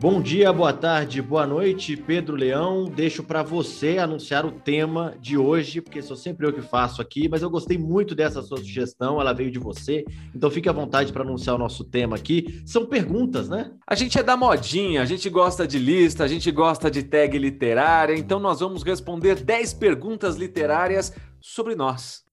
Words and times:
Bom 0.00 0.22
dia, 0.22 0.50
boa 0.50 0.72
tarde, 0.72 1.20
boa 1.20 1.46
noite, 1.46 1.94
Pedro 1.94 2.34
Leão. 2.34 2.86
Deixo 2.86 3.22
para 3.22 3.42
você 3.42 3.98
anunciar 3.98 4.46
o 4.46 4.50
tema 4.50 5.14
de 5.20 5.36
hoje, 5.36 5.82
porque 5.82 6.00
sou 6.00 6.16
sempre 6.16 6.46
eu 6.46 6.54
que 6.54 6.62
faço 6.62 7.02
aqui, 7.02 7.28
mas 7.28 7.42
eu 7.42 7.50
gostei 7.50 7.76
muito 7.76 8.14
dessa 8.14 8.40
sua 8.40 8.56
sugestão, 8.56 9.20
ela 9.20 9.34
veio 9.34 9.50
de 9.50 9.58
você. 9.58 10.06
Então 10.34 10.50
fique 10.50 10.70
à 10.70 10.72
vontade 10.72 11.12
para 11.12 11.22
anunciar 11.22 11.54
o 11.54 11.58
nosso 11.58 11.84
tema 11.84 12.16
aqui. 12.16 12.62
São 12.64 12.86
perguntas, 12.86 13.50
né? 13.50 13.72
A 13.86 13.94
gente 13.94 14.18
é 14.18 14.22
da 14.22 14.38
modinha, 14.38 15.02
a 15.02 15.04
gente 15.04 15.28
gosta 15.28 15.68
de 15.68 15.78
lista, 15.78 16.24
a 16.24 16.28
gente 16.28 16.50
gosta 16.50 16.90
de 16.90 17.02
tag 17.02 17.36
literária, 17.36 18.14
então 18.14 18.38
nós 18.40 18.60
vamos 18.60 18.82
responder 18.82 19.34
10 19.44 19.74
perguntas 19.74 20.34
literárias 20.34 21.12
sobre 21.42 21.74
nós. 21.74 22.24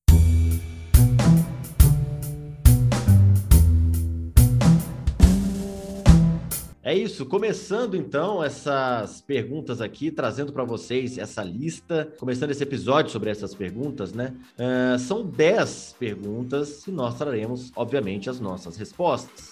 É 6.87 6.95
isso, 6.95 7.25
começando 7.25 7.97
então 7.97 8.41
essas 8.41 9.19
perguntas 9.19 9.81
aqui, 9.81 10.09
trazendo 10.09 10.53
para 10.53 10.63
vocês 10.63 11.17
essa 11.17 11.43
lista, 11.43 12.13
começando 12.17 12.51
esse 12.51 12.63
episódio 12.63 13.11
sobre 13.11 13.29
essas 13.29 13.53
perguntas, 13.53 14.13
né? 14.13 14.33
Uh, 14.57 14.97
são 14.97 15.25
10 15.25 15.97
perguntas 15.99 16.87
e 16.87 16.91
nós 16.91 17.17
traremos, 17.17 17.73
obviamente, 17.75 18.29
as 18.29 18.39
nossas 18.39 18.77
respostas. 18.77 19.51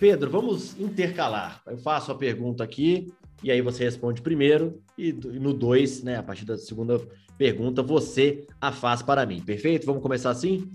Pedro, 0.00 0.28
vamos 0.28 0.76
intercalar. 0.76 1.62
Eu 1.68 1.78
faço 1.78 2.10
a 2.10 2.16
pergunta 2.16 2.64
aqui 2.64 3.14
e 3.44 3.52
aí 3.52 3.62
você 3.62 3.84
responde 3.84 4.20
primeiro 4.20 4.82
e 4.98 5.12
no 5.12 5.54
2, 5.54 6.02
né, 6.02 6.16
a 6.16 6.22
partir 6.24 6.44
da 6.44 6.58
segunda 6.58 7.00
pergunta, 7.38 7.80
você 7.80 8.44
a 8.60 8.72
faz 8.72 9.02
para 9.02 9.24
mim. 9.24 9.40
Perfeito? 9.40 9.86
Vamos 9.86 10.02
começar 10.02 10.30
assim? 10.30 10.68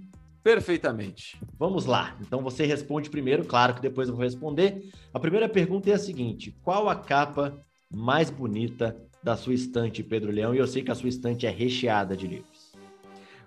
Perfeitamente. 0.48 1.38
Vamos 1.60 1.86
lá. 1.86 2.16
Então 2.22 2.42
você 2.42 2.66
responde 2.66 3.10
primeiro, 3.10 3.44
claro 3.44 3.74
que 3.74 3.82
depois 3.82 4.08
eu 4.08 4.16
vou 4.16 4.24
responder. 4.24 4.90
A 5.14 5.20
primeira 5.20 5.50
pergunta 5.50 5.90
é 5.90 5.94
a 5.94 6.00
seguinte: 6.00 6.58
qual 6.64 6.88
a 6.88 6.96
capa 6.96 7.62
mais 7.94 8.30
bonita 8.30 8.96
da 9.22 9.36
sua 9.36 9.54
estante, 9.54 10.02
Pedro 10.02 10.32
Leão? 10.32 10.56
E 10.56 10.58
eu 10.58 10.66
sei 10.66 10.82
que 10.82 10.90
a 10.90 10.96
sua 10.96 11.10
estante 11.10 11.46
é 11.46 11.50
recheada 11.50 12.16
de 12.16 12.28
livros. 12.28 12.72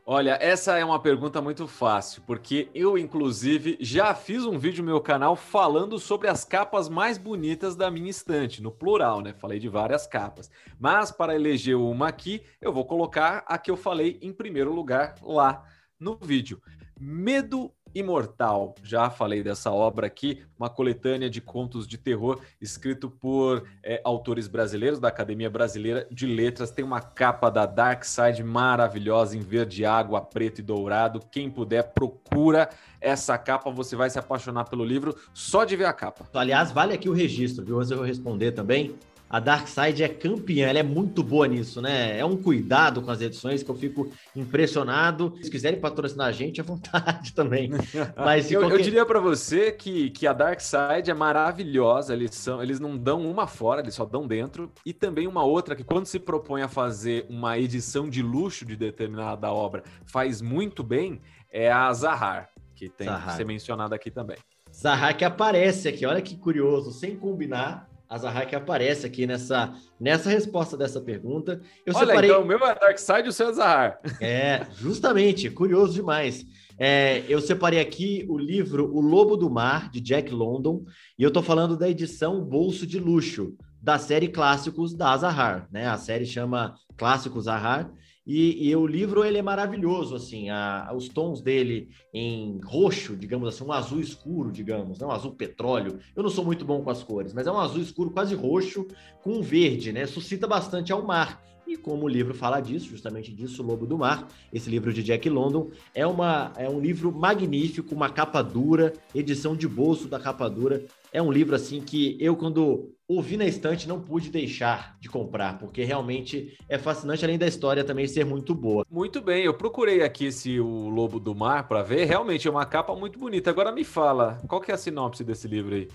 Olha, 0.05 0.37
essa 0.43 0.77
é 0.77 0.85
uma 0.85 1.01
pergunta 1.01 1.41
muito 1.41 1.67
fácil, 1.67 2.21
porque 2.27 2.69
eu, 2.75 2.99
inclusive, 2.99 3.79
já 3.81 4.15
fiz 4.15 4.45
um 4.45 4.59
vídeo 4.59 4.85
no 4.85 4.91
meu 4.91 5.01
canal 5.01 5.35
falando 5.35 5.99
sobre 5.99 6.29
as 6.29 6.45
capas 6.45 6.91
mais 6.91 7.17
bonitas 7.17 7.75
da 7.75 7.91
minha 7.91 8.11
estante, 8.11 8.63
no 8.63 8.71
plural, 8.71 9.23
né? 9.23 9.33
Falei 9.33 9.59
de 9.59 9.71
várias 9.71 10.07
capas. 10.07 10.51
Mas 10.79 11.11
para 11.11 11.35
eleger 11.35 11.79
uma 11.79 12.09
aqui, 12.09 12.43
eu 12.61 12.75
vou 12.75 12.85
colocar 12.85 13.43
a 13.47 13.57
que 13.57 13.71
eu 13.71 13.77
falei 13.77 14.19
em 14.21 14.35
primeiro 14.35 14.71
lugar 14.71 15.15
lá 15.23 15.65
no 15.99 16.19
vídeo. 16.21 16.61
Medo 17.01 17.73
Imortal. 17.95 18.75
Já 18.85 19.11
falei 19.11 19.43
dessa 19.43 19.71
obra 19.71 20.07
aqui, 20.07 20.43
uma 20.59 20.69
coletânea 20.69 21.31
de 21.31 21.41
contos 21.41 21.87
de 21.87 21.99
terror 21.99 22.41
escrito 22.61 23.11
por 23.11 23.67
é, 23.83 24.01
autores 24.05 24.47
brasileiros 24.47 25.01
da 25.01 25.09
Academia 25.09 25.51
Brasileira 25.51 26.07
de 26.11 26.27
Letras. 26.27 26.71
Tem 26.71 26.85
uma 26.85 27.01
capa 27.01 27.51
da 27.51 27.67
Dark 27.67 28.05
Side 28.05 28.45
maravilhosa 28.45 29.37
em 29.37 29.41
verde 29.41 29.85
água, 29.85 30.21
preto 30.21 30.61
e 30.61 30.63
dourado. 30.63 31.21
Quem 31.33 31.51
puder, 31.51 31.83
procura 31.93 32.69
essa 33.01 33.37
capa, 33.39 33.71
você 33.71 33.97
vai 33.97 34.11
se 34.11 34.19
apaixonar 34.19 34.69
pelo 34.69 34.85
livro 34.85 35.17
só 35.33 35.65
de 35.65 35.75
ver 35.75 35.87
a 35.87 35.93
capa. 35.93 36.27
Aliás, 36.35 36.71
vale 36.71 36.93
aqui 36.93 37.09
o 37.09 37.15
registro, 37.15 37.65
viu? 37.65 37.79
Antes 37.79 37.91
eu 37.91 37.97
vou 37.97 38.07
responder 38.07 38.53
também 38.53 38.95
a 39.31 39.39
Darkside 39.39 40.03
é 40.03 40.09
campeã, 40.09 40.67
ela 40.67 40.81
é 40.81 40.83
muito 40.83 41.23
boa 41.23 41.47
nisso, 41.47 41.81
né? 41.81 42.19
É 42.19 42.25
um 42.25 42.37
cuidado 42.37 43.01
com 43.01 43.13
as 43.13 43.21
edições 43.21 43.63
que 43.63 43.71
eu 43.71 43.77
fico 43.77 44.11
impressionado. 44.35 45.33
Se 45.41 45.49
quiserem 45.49 45.79
patrocinar 45.79 46.27
a 46.27 46.33
gente, 46.33 46.61
à 46.61 46.65
vontade 46.67 47.33
também. 47.33 47.71
Mas 48.19 48.51
eu, 48.51 48.61
qualquer... 48.61 48.81
eu, 48.81 48.83
diria 48.83 49.07
para 49.07 49.21
você 49.21 49.71
que, 49.71 50.11
que 50.11 50.27
a 50.27 50.33
Darkside 50.33 51.13
é 51.13 51.15
maravilhosa, 51.15 52.13
eles, 52.13 52.35
são, 52.35 52.61
eles 52.61 52.81
não 52.81 52.99
dão 52.99 53.25
uma 53.25 53.47
fora, 53.47 53.81
eles 53.81 53.95
só 53.95 54.05
dão 54.05 54.27
dentro. 54.27 54.73
E 54.85 54.93
também 54.93 55.29
uma 55.29 55.45
outra 55.45 55.77
que, 55.77 55.85
quando 55.85 56.07
se 56.07 56.19
propõe 56.19 56.63
a 56.63 56.69
fazer 56.69 57.25
uma 57.31 57.57
edição 57.57 58.11
de 58.11 58.23
luxo 58.23 58.65
de 58.65 58.75
determinada 58.75 59.53
obra, 59.53 59.85
faz 60.07 60.43
muito 60.43 60.83
bem, 60.83 61.21
é 61.53 61.71
a 61.71 61.93
Zahar, 61.93 62.51
que 62.75 62.89
tem 62.89 63.07
Zahar. 63.07 63.29
que 63.29 63.37
ser 63.37 63.47
mencionada 63.47 63.95
aqui 63.95 64.11
também. 64.11 64.39
Zahar 64.75 65.17
que 65.17 65.25
aparece 65.25 65.87
aqui, 65.87 66.05
olha 66.05 66.21
que 66.21 66.37
curioso, 66.37 66.91
sem 66.91 67.15
combinar 67.17 67.90
a 68.11 68.19
Zahak 68.19 68.57
aparece 68.57 69.07
aqui 69.07 69.25
nessa, 69.25 69.73
nessa 69.99 70.29
resposta 70.29 70.77
dessa 70.77 71.01
pergunta. 71.01 71.61
Eu 71.87 71.95
Olha, 71.95 72.09
separei... 72.09 72.31
então 72.31 72.43
o 72.43 72.45
meu 72.47 72.59
é 72.59 72.75
Darkseid 72.75 73.25
e 73.25 73.29
o 73.29 73.33
seu 73.33 73.51
é 73.51 73.53
Zahar. 73.53 74.01
É, 74.21 74.67
justamente, 74.77 75.49
curioso 75.49 75.95
demais. 75.95 76.45
É, 76.77 77.23
eu 77.29 77.41
separei 77.41 77.79
aqui 77.79 78.27
o 78.29 78.37
livro 78.37 78.93
O 78.93 79.01
Lobo 79.01 79.37
do 79.37 79.49
Mar, 79.49 79.89
de 79.93 80.01
Jack 80.01 80.35
London, 80.35 80.85
e 81.17 81.23
eu 81.23 81.29
estou 81.29 81.43
falando 81.43 81.77
da 81.77 81.89
edição 81.89 82.45
Bolso 82.45 82.85
de 82.85 82.99
Luxo, 82.99 83.55
da 83.81 83.97
série 83.97 84.27
Clássicos 84.27 84.93
da 84.93 85.17
Zahar. 85.17 85.69
Né? 85.71 85.87
A 85.87 85.97
série 85.97 86.27
chama 86.27 86.75
Clássicos 86.97 87.45
Zahar, 87.45 87.93
e, 88.33 88.69
e, 88.69 88.77
o 88.77 88.87
livro 88.87 89.25
ele 89.25 89.39
é 89.39 89.43
maravilhoso, 89.43 90.15
assim, 90.15 90.51
a, 90.51 90.93
os 90.95 91.09
tons 91.09 91.41
dele 91.41 91.89
em 92.15 92.61
roxo, 92.65 93.17
digamos 93.17 93.49
assim, 93.49 93.65
um 93.65 93.73
azul 93.73 93.99
escuro, 93.99 94.53
digamos, 94.53 95.01
né? 95.01 95.07
um 95.07 95.11
azul 95.11 95.33
petróleo. 95.33 95.99
Eu 96.15 96.23
não 96.23 96.31
sou 96.31 96.45
muito 96.45 96.65
bom 96.65 96.81
com 96.83 96.91
as 96.91 97.03
cores, 97.03 97.33
mas 97.33 97.47
é 97.47 97.51
um 97.51 97.59
azul 97.59 97.83
escuro 97.83 98.11
quase 98.11 98.35
roxo 98.35 98.87
com 99.23 99.43
verde, 99.43 99.93
né? 99.93 100.07
Suscita 100.07 100.47
bastante 100.47 100.93
ao 100.93 101.03
mar. 101.03 101.43
E 101.67 101.77
como 101.77 102.05
o 102.05 102.09
livro 102.09 102.35
fala 102.35 102.61
disso, 102.61 102.89
justamente 102.89 103.33
disso, 103.33 103.63
Lobo 103.63 103.87
do 103.87 103.97
Mar, 103.97 104.27
esse 104.53 104.69
livro 104.69 104.93
de 104.93 105.05
Jack 105.05 105.31
London, 105.31 105.71
é, 105.95 106.05
uma, 106.05 106.53
é 106.57 106.69
um 106.69 106.81
livro 106.81 107.13
magnífico, 107.13 107.95
uma 107.95 108.11
capa 108.11 108.43
dura, 108.43 108.93
edição 109.15 109.55
de 109.55 109.69
bolso 109.69 110.09
da 110.09 110.19
capa 110.19 110.49
dura. 110.51 110.85
É 111.13 111.21
um 111.21 111.33
livro 111.33 111.57
assim 111.57 111.81
que 111.81 112.17
eu, 112.21 112.37
quando 112.37 112.95
ouvi 113.09 113.37
na 113.37 113.45
estante, 113.45 113.89
não 113.89 114.01
pude 114.01 114.31
deixar 114.31 114.97
de 115.01 115.09
comprar, 115.09 115.59
porque 115.59 115.83
realmente 115.83 116.57
é 116.69 116.79
fascinante, 116.79 117.25
além 117.25 117.37
da 117.37 117.47
história 117.49 117.83
também 117.83 118.07
ser 118.07 118.25
muito 118.25 118.55
boa. 118.55 118.87
Muito 118.89 119.21
bem, 119.21 119.45
eu 119.45 119.55
procurei 119.55 120.03
aqui 120.03 120.27
esse 120.27 120.61
O 120.61 120.89
Lobo 120.89 121.19
do 121.19 121.35
Mar 121.35 121.67
para 121.67 121.83
ver, 121.83 122.05
realmente 122.05 122.47
é 122.47 122.51
uma 122.51 122.65
capa 122.65 122.95
muito 122.95 123.19
bonita. 123.19 123.51
Agora 123.51 123.73
me 123.73 123.83
fala, 123.83 124.39
qual 124.47 124.61
que 124.61 124.71
é 124.71 124.75
a 124.75 124.79
sinopse 124.79 125.25
desse 125.25 125.49
livro 125.49 125.75
aí? 125.75 125.89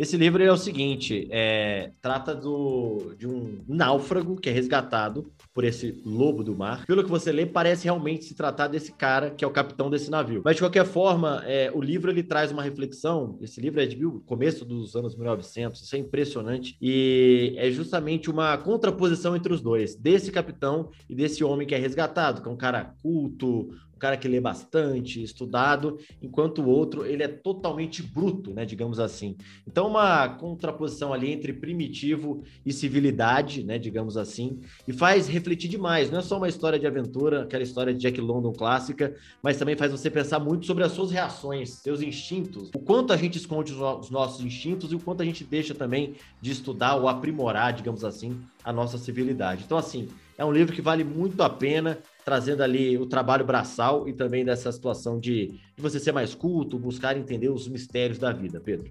Esse 0.00 0.16
livro 0.16 0.42
é 0.42 0.50
o 0.50 0.56
seguinte: 0.56 1.28
é, 1.30 1.90
trata 2.00 2.34
do, 2.34 3.12
de 3.18 3.26
um 3.26 3.62
náufrago 3.68 4.40
que 4.40 4.48
é 4.48 4.52
resgatado 4.52 5.30
por 5.52 5.62
esse 5.62 6.00
lobo 6.06 6.42
do 6.42 6.56
mar. 6.56 6.86
Pelo 6.86 7.04
que 7.04 7.10
você 7.10 7.30
lê, 7.30 7.44
parece 7.44 7.84
realmente 7.84 8.24
se 8.24 8.34
tratar 8.34 8.68
desse 8.68 8.92
cara 8.92 9.30
que 9.30 9.44
é 9.44 9.46
o 9.46 9.50
capitão 9.50 9.90
desse 9.90 10.10
navio. 10.10 10.40
Mas 10.42 10.56
de 10.56 10.62
qualquer 10.62 10.86
forma, 10.86 11.42
é, 11.44 11.70
o 11.74 11.82
livro 11.82 12.10
ele 12.10 12.22
traz 12.22 12.50
uma 12.50 12.62
reflexão. 12.62 13.36
Esse 13.42 13.60
livro 13.60 13.78
é 13.78 13.84
de 13.84 13.98
começo 14.24 14.64
dos 14.64 14.96
anos 14.96 15.14
1900, 15.14 15.82
isso 15.82 15.94
é 15.94 15.98
impressionante 15.98 16.78
e 16.80 17.52
é 17.58 17.70
justamente 17.70 18.30
uma 18.30 18.56
contraposição 18.56 19.36
entre 19.36 19.52
os 19.52 19.60
dois, 19.60 19.94
desse 19.96 20.32
capitão 20.32 20.88
e 21.10 21.14
desse 21.14 21.44
homem 21.44 21.66
que 21.66 21.74
é 21.74 21.78
resgatado, 21.78 22.40
que 22.40 22.48
é 22.48 22.50
um 22.50 22.56
cara 22.56 22.94
culto, 23.02 23.68
cara 24.00 24.16
que 24.16 24.26
lê 24.26 24.40
bastante, 24.40 25.22
estudado, 25.22 25.98
enquanto 26.20 26.62
o 26.62 26.68
outro 26.68 27.06
ele 27.06 27.22
é 27.22 27.28
totalmente 27.28 28.02
bruto, 28.02 28.52
né, 28.52 28.64
digamos 28.64 28.98
assim. 28.98 29.36
Então 29.66 29.86
uma 29.86 30.28
contraposição 30.28 31.12
ali 31.12 31.30
entre 31.30 31.52
primitivo 31.52 32.42
e 32.64 32.72
civilidade, 32.72 33.62
né, 33.62 33.78
digamos 33.78 34.16
assim, 34.16 34.60
e 34.88 34.92
faz 34.92 35.28
refletir 35.28 35.68
demais. 35.68 36.10
Não 36.10 36.18
é 36.18 36.22
só 36.22 36.38
uma 36.38 36.48
história 36.48 36.78
de 36.78 36.86
aventura, 36.86 37.42
aquela 37.42 37.62
história 37.62 37.92
de 37.92 38.00
Jack 38.00 38.20
London 38.20 38.52
clássica, 38.52 39.14
mas 39.42 39.58
também 39.58 39.76
faz 39.76 39.92
você 39.92 40.10
pensar 40.10 40.40
muito 40.40 40.66
sobre 40.66 40.82
as 40.82 40.92
suas 40.92 41.10
reações, 41.10 41.70
seus 41.74 42.00
instintos, 42.00 42.70
o 42.74 42.78
quanto 42.78 43.12
a 43.12 43.16
gente 43.16 43.36
esconde 43.36 43.72
os 43.72 44.10
nossos 44.10 44.44
instintos 44.44 44.90
e 44.90 44.96
o 44.96 45.00
quanto 45.00 45.22
a 45.22 45.24
gente 45.26 45.44
deixa 45.44 45.74
também 45.74 46.14
de 46.40 46.50
estudar 46.50 46.96
ou 46.96 47.08
aprimorar, 47.08 47.72
digamos 47.72 48.02
assim, 48.02 48.40
a 48.64 48.72
nossa 48.72 48.96
civilidade. 48.96 49.64
Então 49.64 49.76
assim, 49.76 50.08
é 50.40 50.44
um 50.44 50.50
livro 50.50 50.74
que 50.74 50.80
vale 50.80 51.04
muito 51.04 51.42
a 51.42 51.50
pena 51.50 51.98
trazendo 52.24 52.62
ali 52.62 52.96
o 52.96 53.04
trabalho 53.04 53.44
braçal 53.44 54.08
e 54.08 54.12
também 54.14 54.42
dessa 54.42 54.72
situação 54.72 55.20
de, 55.20 55.48
de 55.48 55.82
você 55.82 56.00
ser 56.00 56.12
mais 56.12 56.34
culto, 56.34 56.78
buscar 56.78 57.14
entender 57.14 57.50
os 57.50 57.68
mistérios 57.68 58.18
da 58.18 58.32
vida, 58.32 58.58
Pedro. 58.58 58.90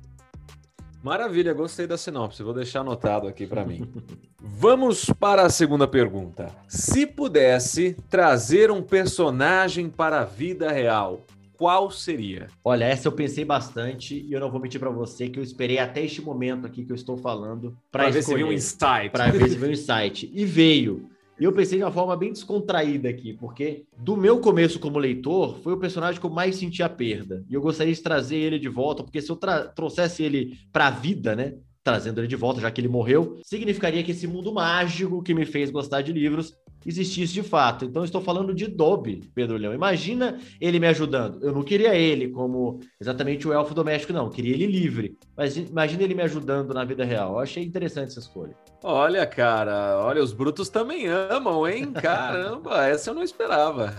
Maravilha, 1.01 1.51
gostei 1.51 1.87
da 1.87 1.97
sinopse, 1.97 2.43
vou 2.43 2.53
deixar 2.53 2.81
anotado 2.81 3.27
aqui 3.27 3.47
para 3.47 3.65
mim. 3.65 3.89
Vamos 4.39 5.05
para 5.05 5.41
a 5.41 5.49
segunda 5.49 5.87
pergunta. 5.87 6.55
Se 6.67 7.07
pudesse 7.07 7.97
trazer 8.07 8.69
um 8.69 8.83
personagem 8.83 9.89
para 9.89 10.19
a 10.19 10.25
vida 10.25 10.71
real, 10.71 11.21
qual 11.57 11.89
seria? 11.89 12.45
Olha, 12.63 12.85
essa 12.85 13.07
eu 13.07 13.11
pensei 13.11 13.43
bastante 13.43 14.23
e 14.23 14.31
eu 14.31 14.39
não 14.39 14.51
vou 14.51 14.61
mentir 14.61 14.79
para 14.79 14.91
você 14.91 15.27
que 15.27 15.39
eu 15.39 15.43
esperei 15.43 15.79
até 15.79 16.05
este 16.05 16.21
momento 16.21 16.67
aqui 16.67 16.85
que 16.85 16.91
eu 16.91 16.95
estou 16.95 17.17
falando 17.17 17.75
para 17.91 18.07
ver 18.11 18.21
se 18.21 18.35
veio 18.35 18.47
um 18.47 18.51
insight. 18.51 19.09
Para 19.11 19.31
ver 19.31 19.49
se 19.49 19.57
veio 19.57 19.71
um 19.71 19.73
insight. 19.73 20.29
E 20.31 20.45
veio. 20.45 21.09
E 21.39 21.43
eu 21.43 21.53
pensei 21.53 21.77
de 21.77 21.83
uma 21.83 21.91
forma 21.91 22.17
bem 22.17 22.33
descontraída 22.33 23.07
aqui, 23.07 23.33
porque 23.33 23.85
do 23.97 24.17
meu 24.17 24.39
começo 24.39 24.79
como 24.79 24.99
leitor, 24.99 25.57
foi 25.59 25.73
o 25.73 25.77
personagem 25.79 26.19
que 26.19 26.25
eu 26.25 26.29
mais 26.29 26.57
senti 26.57 26.83
a 26.83 26.89
perda. 26.89 27.45
E 27.49 27.53
eu 27.53 27.61
gostaria 27.61 27.93
de 27.93 28.01
trazer 28.01 28.35
ele 28.35 28.59
de 28.59 28.67
volta, 28.67 29.03
porque 29.03 29.21
se 29.21 29.31
eu 29.31 29.37
trouxesse 29.73 30.21
ele 30.21 30.57
para 30.71 30.87
a 30.87 30.91
vida, 30.91 31.35
né? 31.35 31.55
Trazendo 31.89 32.19
ele 32.19 32.27
de 32.27 32.35
volta, 32.35 32.61
já 32.61 32.69
que 32.69 32.79
ele 32.79 32.87
morreu, 32.87 33.39
significaria 33.43 34.03
que 34.03 34.11
esse 34.11 34.27
mundo 34.27 34.53
mágico 34.53 35.23
que 35.23 35.33
me 35.33 35.45
fez 35.45 35.71
gostar 35.71 36.01
de 36.01 36.13
livros 36.13 36.53
existisse 36.85 37.33
de 37.33 37.43
fato. 37.43 37.85
Então, 37.85 38.03
estou 38.03 38.21
falando 38.21 38.53
de 38.53 38.67
Dobby, 38.67 39.29
Pedro 39.33 39.57
Leão. 39.57 39.73
Imagina 39.73 40.39
ele 40.61 40.79
me 40.79 40.87
ajudando. 40.87 41.43
Eu 41.43 41.51
não 41.51 41.63
queria 41.63 41.95
ele 41.95 42.29
como 42.29 42.79
exatamente 43.01 43.47
o 43.47 43.53
elfo 43.53 43.73
doméstico, 43.73 44.13
não. 44.13 44.25
Eu 44.25 44.31
queria 44.31 44.53
ele 44.53 44.67
livre. 44.67 45.17
Mas 45.35 45.57
imagina 45.57 46.03
ele 46.03 46.13
me 46.13 46.21
ajudando 46.21 46.73
na 46.73 46.85
vida 46.85 47.03
real. 47.03 47.33
Eu 47.33 47.39
achei 47.39 47.63
interessante 47.63 48.09
essa 48.09 48.19
escolha. 48.19 48.55
Olha, 48.83 49.25
cara, 49.25 49.99
olha, 49.99 50.23
os 50.23 50.31
brutos 50.31 50.69
também 50.69 51.07
amam, 51.07 51.67
hein? 51.67 51.91
Caramba, 51.99 52.87
essa 52.87 53.09
eu 53.09 53.15
não 53.15 53.23
esperava. 53.23 53.95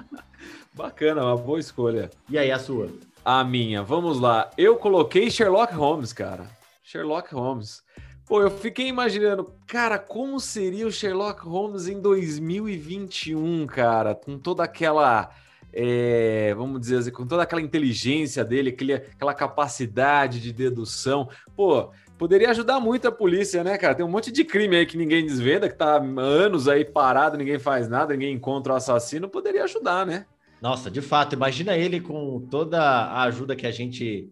Bacana, 0.74 1.24
uma 1.24 1.36
boa 1.36 1.58
escolha. 1.58 2.10
E 2.28 2.36
aí, 2.36 2.50
a 2.50 2.58
sua? 2.58 2.88
A 3.24 3.42
minha, 3.42 3.82
vamos 3.82 4.20
lá. 4.20 4.50
Eu 4.58 4.76
coloquei 4.76 5.30
Sherlock 5.30 5.72
Holmes, 5.74 6.12
cara. 6.12 6.46
Sherlock 6.84 7.34
Holmes. 7.34 7.82
Pô, 8.26 8.42
eu 8.42 8.50
fiquei 8.50 8.86
imaginando, 8.86 9.52
cara, 9.66 9.98
como 9.98 10.38
seria 10.38 10.86
o 10.86 10.92
Sherlock 10.92 11.42
Holmes 11.46 11.88
em 11.88 11.98
2021, 12.00 13.66
cara, 13.66 14.14
com 14.14 14.38
toda 14.38 14.64
aquela, 14.64 15.30
é, 15.72 16.54
vamos 16.54 16.80
dizer 16.80 16.98
assim, 16.98 17.10
com 17.10 17.26
toda 17.26 17.42
aquela 17.42 17.62
inteligência 17.62 18.44
dele, 18.44 18.68
aquele, 18.70 18.94
aquela 18.94 19.32
capacidade 19.32 20.40
de 20.40 20.52
dedução. 20.52 21.28
Pô, 21.56 21.90
poderia 22.18 22.50
ajudar 22.50 22.78
muito 22.80 23.08
a 23.08 23.12
polícia, 23.12 23.64
né, 23.64 23.78
cara? 23.78 23.94
Tem 23.94 24.04
um 24.04 24.10
monte 24.10 24.30
de 24.30 24.44
crime 24.44 24.76
aí 24.76 24.86
que 24.86 24.98
ninguém 24.98 25.24
desvenda, 25.24 25.70
que 25.70 25.76
tá 25.76 25.96
anos 25.96 26.68
aí 26.68 26.84
parado, 26.84 27.38
ninguém 27.38 27.58
faz 27.58 27.88
nada, 27.88 28.12
ninguém 28.12 28.34
encontra 28.34 28.74
o 28.74 28.76
assassino, 28.76 29.28
poderia 29.28 29.64
ajudar, 29.64 30.06
né? 30.06 30.26
Nossa, 30.60 30.90
de 30.90 31.00
fato, 31.00 31.34
imagina 31.34 31.76
ele 31.76 32.00
com 32.00 32.40
toda 32.50 32.80
a 32.80 33.22
ajuda 33.22 33.56
que 33.56 33.66
a 33.66 33.70
gente 33.70 34.30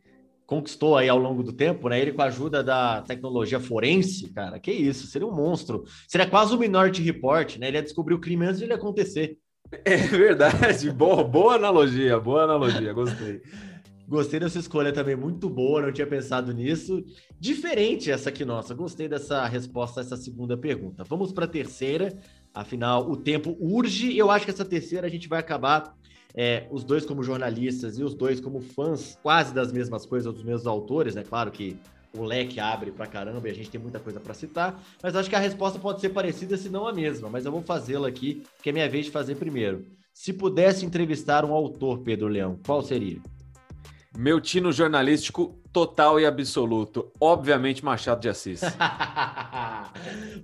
conquistou 0.52 0.99
aí 0.99 1.08
ao 1.08 1.16
longo 1.16 1.43
do 1.43 1.50
tempo, 1.50 1.88
né? 1.88 1.99
Ele 1.99 2.12
com 2.12 2.20
a 2.20 2.26
ajuda 2.26 2.62
da 2.62 3.00
tecnologia 3.00 3.58
forense, 3.58 4.31
cara, 4.34 4.60
que 4.60 4.70
isso, 4.70 5.06
seria 5.06 5.26
um 5.26 5.34
monstro. 5.34 5.84
Seria 6.06 6.28
quase 6.28 6.54
o 6.54 6.58
Minority 6.58 7.00
Report, 7.00 7.56
né? 7.56 7.69
Ele 7.69 7.78
ia 7.78 7.82
descobrir 7.82 8.12
o 8.12 8.20
crime 8.20 8.44
antes 8.44 8.58
de 8.58 8.64
ele 8.64 8.75
acontecer. 8.75 9.38
É 9.87 9.96
verdade, 9.96 10.90
boa, 10.90 11.25
boa 11.25 11.54
analogia, 11.54 12.20
boa 12.20 12.43
analogia, 12.43 12.93
gostei. 12.93 13.40
Gostei 14.06 14.38
dessa 14.38 14.58
escolha 14.58 14.93
também, 14.93 15.16
muito 15.16 15.49
boa, 15.49 15.81
não 15.81 15.90
tinha 15.90 16.06
pensado 16.06 16.52
nisso. 16.52 17.02
Diferente 17.40 18.10
essa 18.10 18.28
aqui 18.28 18.44
nossa, 18.44 18.75
gostei 18.75 19.08
dessa 19.08 19.46
resposta 19.46 20.00
a 20.00 20.02
essa 20.02 20.19
segunda 20.19 20.58
pergunta. 20.58 21.04
Vamos 21.04 21.32
para 21.32 21.46
a 21.46 21.49
terceira, 21.49 22.14
afinal 22.52 23.10
o 23.10 23.16
tempo 23.16 23.56
urge 23.58 24.14
eu 24.14 24.31
acho 24.31 24.44
que 24.44 24.50
essa 24.50 24.66
terceira 24.66 25.06
a 25.06 25.10
gente 25.10 25.26
vai 25.26 25.40
acabar 25.40 25.96
é, 26.34 26.67
os 26.70 26.84
dois 26.84 27.05
como 27.05 27.23
jornalistas 27.23 27.99
e 27.99 28.02
os 28.02 28.14
dois 28.14 28.40
como 28.40 28.61
fãs 28.61 29.19
quase 29.23 29.52
das 29.55 29.73
mesmas 29.73 30.06
coisas, 30.06 30.32
dos 30.32 30.43
mesmos 30.43 30.67
autores, 30.67 31.14
né? 31.14 31.23
Claro 31.23 31.50
que 31.50 31.76
o 32.17 32.25
leque 32.25 32.61
abre 32.61 32.90
pra 32.90 33.06
caramba 33.06 33.49
e 33.49 33.50
a 33.50 33.55
gente 33.55 33.70
tem 33.70 33.81
muita 33.81 33.99
coisa 33.99 34.20
para 34.20 34.34
citar, 34.34 34.81
mas 35.02 35.17
acho 35.17 35.31
que 35.31 35.37
a 35.37 35.38
resposta 35.38 35.79
pode 35.79 36.00
ser 36.00 36.11
parecida, 36.11 36.56
se 36.56 36.69
não 36.69 36.87
a 36.87 36.93
mesma, 36.93 37.29
mas 37.29 37.44
eu 37.44 37.52
vou 37.52 37.62
fazê-la 37.62 38.08
aqui, 38.08 38.43
que 38.62 38.69
é 38.69 38.73
minha 38.73 38.88
vez 38.88 39.06
de 39.06 39.11
fazer 39.11 39.37
primeiro. 39.37 39.87
Se 40.12 40.32
pudesse 40.32 40.84
entrevistar 40.84 41.44
um 41.44 41.52
autor, 41.52 42.00
Pedro 42.00 42.29
Leão, 42.29 42.58
qual 42.64 42.82
seria? 42.82 43.19
Meu 44.17 44.40
tino 44.43 44.70
jornalístico 44.70 45.58
total 45.73 46.20
e 46.20 46.26
absoluto. 46.26 47.11
Obviamente, 47.19 47.82
Machado 47.82 48.20
de 48.20 48.28
Assis. 48.28 48.61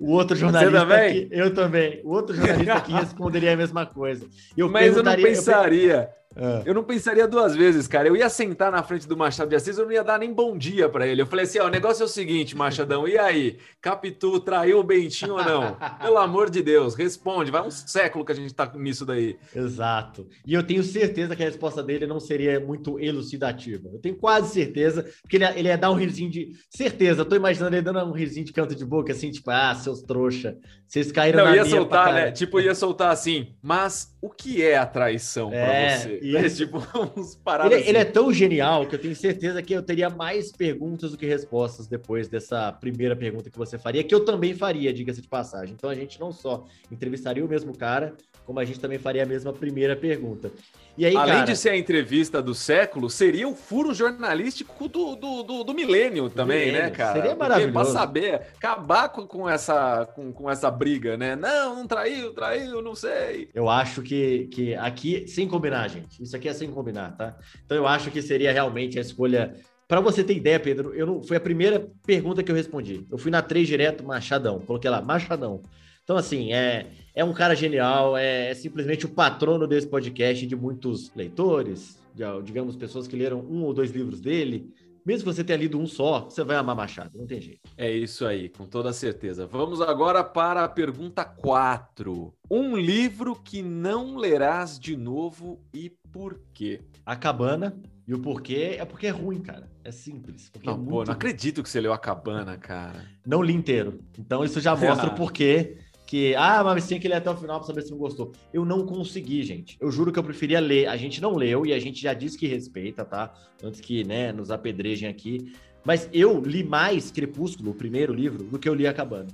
o 0.00 0.12
outro 0.12 0.36
jornalista. 0.36 0.70
Você 0.70 0.86
também? 0.86 1.08
Aqui, 1.08 1.28
eu 1.30 1.54
também. 1.54 2.00
O 2.04 2.10
outro 2.10 2.34
jornalista 2.34 2.74
aqui 2.74 2.92
responderia 2.94 3.52
a 3.52 3.56
mesma 3.56 3.86
coisa. 3.86 4.26
Eu 4.56 4.68
Mas 4.68 4.96
eu 4.96 5.02
não 5.02 5.14
pensaria. 5.14 6.10
Eu 6.12 6.17
é. 6.36 6.62
Eu 6.66 6.74
não 6.74 6.84
pensaria 6.84 7.26
duas 7.26 7.56
vezes, 7.56 7.86
cara. 7.86 8.06
Eu 8.06 8.16
ia 8.16 8.28
sentar 8.28 8.70
na 8.70 8.82
frente 8.82 9.08
do 9.08 9.16
Machado 9.16 9.48
de 9.48 9.56
Assis, 9.56 9.78
eu 9.78 9.84
não 9.84 9.92
ia 9.92 10.04
dar 10.04 10.18
nem 10.18 10.32
bom 10.32 10.56
dia 10.56 10.88
para 10.88 11.06
ele. 11.06 11.22
Eu 11.22 11.26
falei 11.26 11.44
assim: 11.44 11.58
ó, 11.58 11.66
o 11.66 11.70
negócio 11.70 12.02
é 12.02 12.06
o 12.06 12.08
seguinte, 12.08 12.56
Machadão, 12.56 13.08
e 13.08 13.18
aí? 13.18 13.58
Capitu 13.80 14.38
traiu 14.40 14.78
o 14.78 14.84
Bentinho 14.84 15.34
ou 15.34 15.44
não? 15.44 15.76
Pelo 16.00 16.18
amor 16.18 16.50
de 16.50 16.62
Deus, 16.62 16.94
responde. 16.94 17.50
Vai 17.50 17.62
um 17.62 17.70
século 17.70 18.24
que 18.24 18.32
a 18.32 18.34
gente 18.34 18.54
tá 18.54 18.70
nisso 18.74 19.04
daí. 19.04 19.36
Exato. 19.54 20.28
E 20.46 20.54
eu 20.54 20.62
tenho 20.62 20.82
certeza 20.82 21.34
que 21.34 21.42
a 21.42 21.46
resposta 21.46 21.82
dele 21.82 22.06
não 22.06 22.20
seria 22.20 22.60
muito 22.60 23.00
elucidativa. 23.00 23.88
Eu 23.92 23.98
tenho 23.98 24.16
quase 24.16 24.52
certeza, 24.52 25.04
porque 25.22 25.36
ele, 25.36 25.44
ele 25.44 25.68
ia 25.68 25.78
dar 25.78 25.90
um 25.90 25.94
risinho 25.94 26.30
de. 26.30 26.52
Certeza, 26.70 27.22
eu 27.22 27.26
tô 27.26 27.36
imaginando 27.36 27.74
ele 27.74 27.82
dando 27.82 28.00
um 28.04 28.12
risinho 28.12 28.44
de 28.44 28.52
canto 28.52 28.74
de 28.74 28.84
boca, 28.84 29.12
assim, 29.12 29.30
tipo, 29.30 29.50
ah, 29.50 29.74
seus 29.74 30.02
trouxa. 30.02 30.56
Vocês 30.86 31.12
caíram 31.12 31.40
não, 31.40 31.50
na 31.50 31.56
ia 31.56 31.64
soltar, 31.64 32.14
né? 32.14 32.30
Tipo, 32.30 32.60
ia 32.60 32.74
soltar 32.74 33.10
assim, 33.10 33.54
mas 33.60 34.16
o 34.22 34.30
que 34.30 34.62
é 34.62 34.78
a 34.78 34.86
traição 34.86 35.52
é, 35.52 35.64
para 35.64 35.96
você? 35.98 36.17
É, 36.22 36.48
tipo, 36.48 36.78
uns 37.16 37.34
paradas 37.34 37.72
ele, 37.72 37.80
assim. 37.80 37.88
ele, 37.90 37.98
é 37.98 38.04
tão 38.04 38.32
genial 38.32 38.86
que 38.86 38.94
eu 38.94 38.98
tenho 38.98 39.14
certeza 39.14 39.62
que 39.62 39.72
eu 39.72 39.82
teria 39.82 40.10
mais 40.10 40.52
perguntas 40.52 41.10
do 41.10 41.16
que 41.16 41.26
respostas 41.26 41.86
depois 41.86 42.28
dessa 42.28 42.72
primeira 42.72 43.14
pergunta 43.14 43.50
que 43.50 43.58
você 43.58 43.78
faria, 43.78 44.04
que 44.04 44.14
eu 44.14 44.24
também 44.24 44.54
faria, 44.54 44.92
diga-se 44.92 45.22
de 45.22 45.28
passagem. 45.28 45.74
Então 45.74 45.90
a 45.90 45.94
gente 45.94 46.18
não 46.20 46.32
só 46.32 46.64
entrevistaria 46.90 47.44
o 47.44 47.48
mesmo 47.48 47.76
cara, 47.76 48.14
como 48.48 48.60
a 48.60 48.64
gente 48.64 48.80
também 48.80 48.98
faria 48.98 49.24
a 49.24 49.26
mesma 49.26 49.52
primeira 49.52 49.94
pergunta. 49.94 50.50
E 50.96 51.04
aí, 51.04 51.14
Além 51.14 51.34
cara... 51.34 51.44
de 51.44 51.54
ser 51.54 51.68
a 51.68 51.76
entrevista 51.76 52.40
do 52.40 52.54
século, 52.54 53.10
seria 53.10 53.46
o 53.46 53.54
furo 53.54 53.92
jornalístico 53.92 54.88
do, 54.88 55.14
do, 55.14 55.42
do, 55.42 55.64
do 55.64 55.74
milênio 55.74 56.30
também, 56.30 56.68
milênio. 56.68 56.82
né, 56.84 56.90
cara? 56.90 57.12
Seria 57.12 57.36
maravilhoso. 57.36 57.74
Para 57.74 57.84
saber, 57.84 58.34
acabar 58.56 59.10
com, 59.10 59.26
com, 59.26 59.46
essa, 59.46 60.06
com, 60.14 60.32
com 60.32 60.50
essa 60.50 60.70
briga, 60.70 61.14
né? 61.14 61.36
Não, 61.36 61.76
não 61.76 61.86
traiu, 61.86 62.32
traiu, 62.32 62.80
não 62.80 62.94
sei. 62.94 63.50
Eu 63.54 63.68
acho 63.68 64.00
que, 64.00 64.48
que 64.50 64.74
aqui, 64.76 65.28
sem 65.28 65.46
combinar, 65.46 65.86
gente, 65.88 66.22
isso 66.22 66.34
aqui 66.34 66.48
é 66.48 66.54
sem 66.54 66.70
combinar, 66.70 67.14
tá? 67.18 67.36
Então 67.66 67.76
eu 67.76 67.86
acho 67.86 68.10
que 68.10 68.22
seria 68.22 68.50
realmente 68.50 68.98
a 68.98 69.02
escolha 69.02 69.54
para 69.86 70.00
você 70.00 70.24
ter 70.24 70.34
ideia, 70.34 70.58
Pedro, 70.58 70.94
eu 70.94 71.06
não 71.06 71.22
foi 71.22 71.36
a 71.36 71.40
primeira 71.40 71.86
pergunta 72.06 72.42
que 72.42 72.50
eu 72.50 72.56
respondi. 72.56 73.06
Eu 73.10 73.18
fui 73.18 73.30
na 73.30 73.42
3 73.42 73.68
direto, 73.68 74.04
Machadão. 74.04 74.58
Coloquei 74.60 74.90
lá, 74.90 75.02
Machadão. 75.02 75.60
Então, 76.08 76.16
assim, 76.16 76.54
é, 76.54 76.86
é 77.14 77.22
um 77.22 77.34
cara 77.34 77.54
genial, 77.54 78.16
é, 78.16 78.48
é 78.48 78.54
simplesmente 78.54 79.04
o 79.04 79.10
patrono 79.10 79.66
desse 79.66 79.86
podcast 79.86 80.46
de 80.46 80.56
muitos 80.56 81.14
leitores, 81.14 82.00
de, 82.14 82.24
digamos, 82.44 82.76
pessoas 82.76 83.06
que 83.06 83.14
leram 83.14 83.40
um 83.40 83.62
ou 83.62 83.74
dois 83.74 83.90
livros 83.90 84.18
dele. 84.18 84.72
Mesmo 85.04 85.28
que 85.28 85.36
você 85.36 85.44
tenha 85.44 85.58
lido 85.58 85.78
um 85.78 85.86
só, 85.86 86.20
você 86.20 86.42
vai 86.42 86.56
amar 86.56 86.74
Machado, 86.74 87.18
não 87.18 87.26
tem 87.26 87.42
jeito. 87.42 87.60
É 87.76 87.90
isso 87.90 88.24
aí, 88.24 88.48
com 88.48 88.64
toda 88.64 88.90
certeza. 88.90 89.46
Vamos 89.46 89.82
agora 89.82 90.24
para 90.24 90.64
a 90.64 90.68
pergunta 90.68 91.26
4. 91.26 92.32
Um 92.50 92.74
livro 92.74 93.36
que 93.36 93.60
não 93.60 94.16
lerás 94.16 94.78
de 94.78 94.96
novo 94.96 95.62
e 95.74 95.92
por 96.10 96.40
quê? 96.54 96.80
A 97.04 97.16
Cabana. 97.16 97.78
E 98.06 98.14
o 98.14 98.18
porquê 98.18 98.76
é 98.78 98.84
porque 98.86 99.06
é 99.06 99.10
ruim, 99.10 99.42
cara. 99.42 99.70
É 99.84 99.90
simples. 99.90 100.50
Não, 100.64 100.72
é 100.72 100.88
pô, 100.88 101.04
não 101.04 101.12
acredito 101.12 101.62
que 101.62 101.68
você 101.68 101.78
leu 101.78 101.92
A 101.92 101.98
Cabana, 101.98 102.56
cara. 102.56 103.04
Não 103.26 103.42
li 103.42 103.52
inteiro. 103.52 104.00
Então 104.18 104.42
isso 104.42 104.58
já 104.58 104.72
mostra 104.76 105.08
o 105.08 105.14
porquê 105.14 105.76
que, 106.08 106.34
ah, 106.36 106.64
mas 106.64 106.88
tinha 106.88 106.98
que 106.98 107.06
ler 107.06 107.16
até 107.16 107.30
o 107.30 107.36
final 107.36 107.58
para 107.58 107.66
saber 107.66 107.82
se 107.82 107.90
não 107.90 107.98
gostou. 107.98 108.32
Eu 108.50 108.64
não 108.64 108.86
consegui, 108.86 109.42
gente. 109.42 109.76
Eu 109.78 109.90
juro 109.90 110.10
que 110.10 110.18
eu 110.18 110.24
preferia 110.24 110.58
ler. 110.58 110.88
A 110.88 110.96
gente 110.96 111.20
não 111.20 111.36
leu 111.36 111.66
e 111.66 111.72
a 111.74 111.78
gente 111.78 112.00
já 112.00 112.14
disse 112.14 112.38
que 112.38 112.46
respeita, 112.46 113.04
tá? 113.04 113.30
Antes 113.62 113.78
que, 113.78 114.04
né, 114.04 114.32
nos 114.32 114.50
apedrejem 114.50 115.06
aqui. 115.06 115.52
Mas 115.84 116.08
eu 116.10 116.40
li 116.40 116.64
mais 116.64 117.10
Crepúsculo, 117.10 117.72
o 117.72 117.74
primeiro 117.74 118.14
livro, 118.14 118.42
do 118.42 118.58
que 118.58 118.66
eu 118.66 118.72
li 118.72 118.86
A 118.86 118.94
Cabana. 118.94 119.28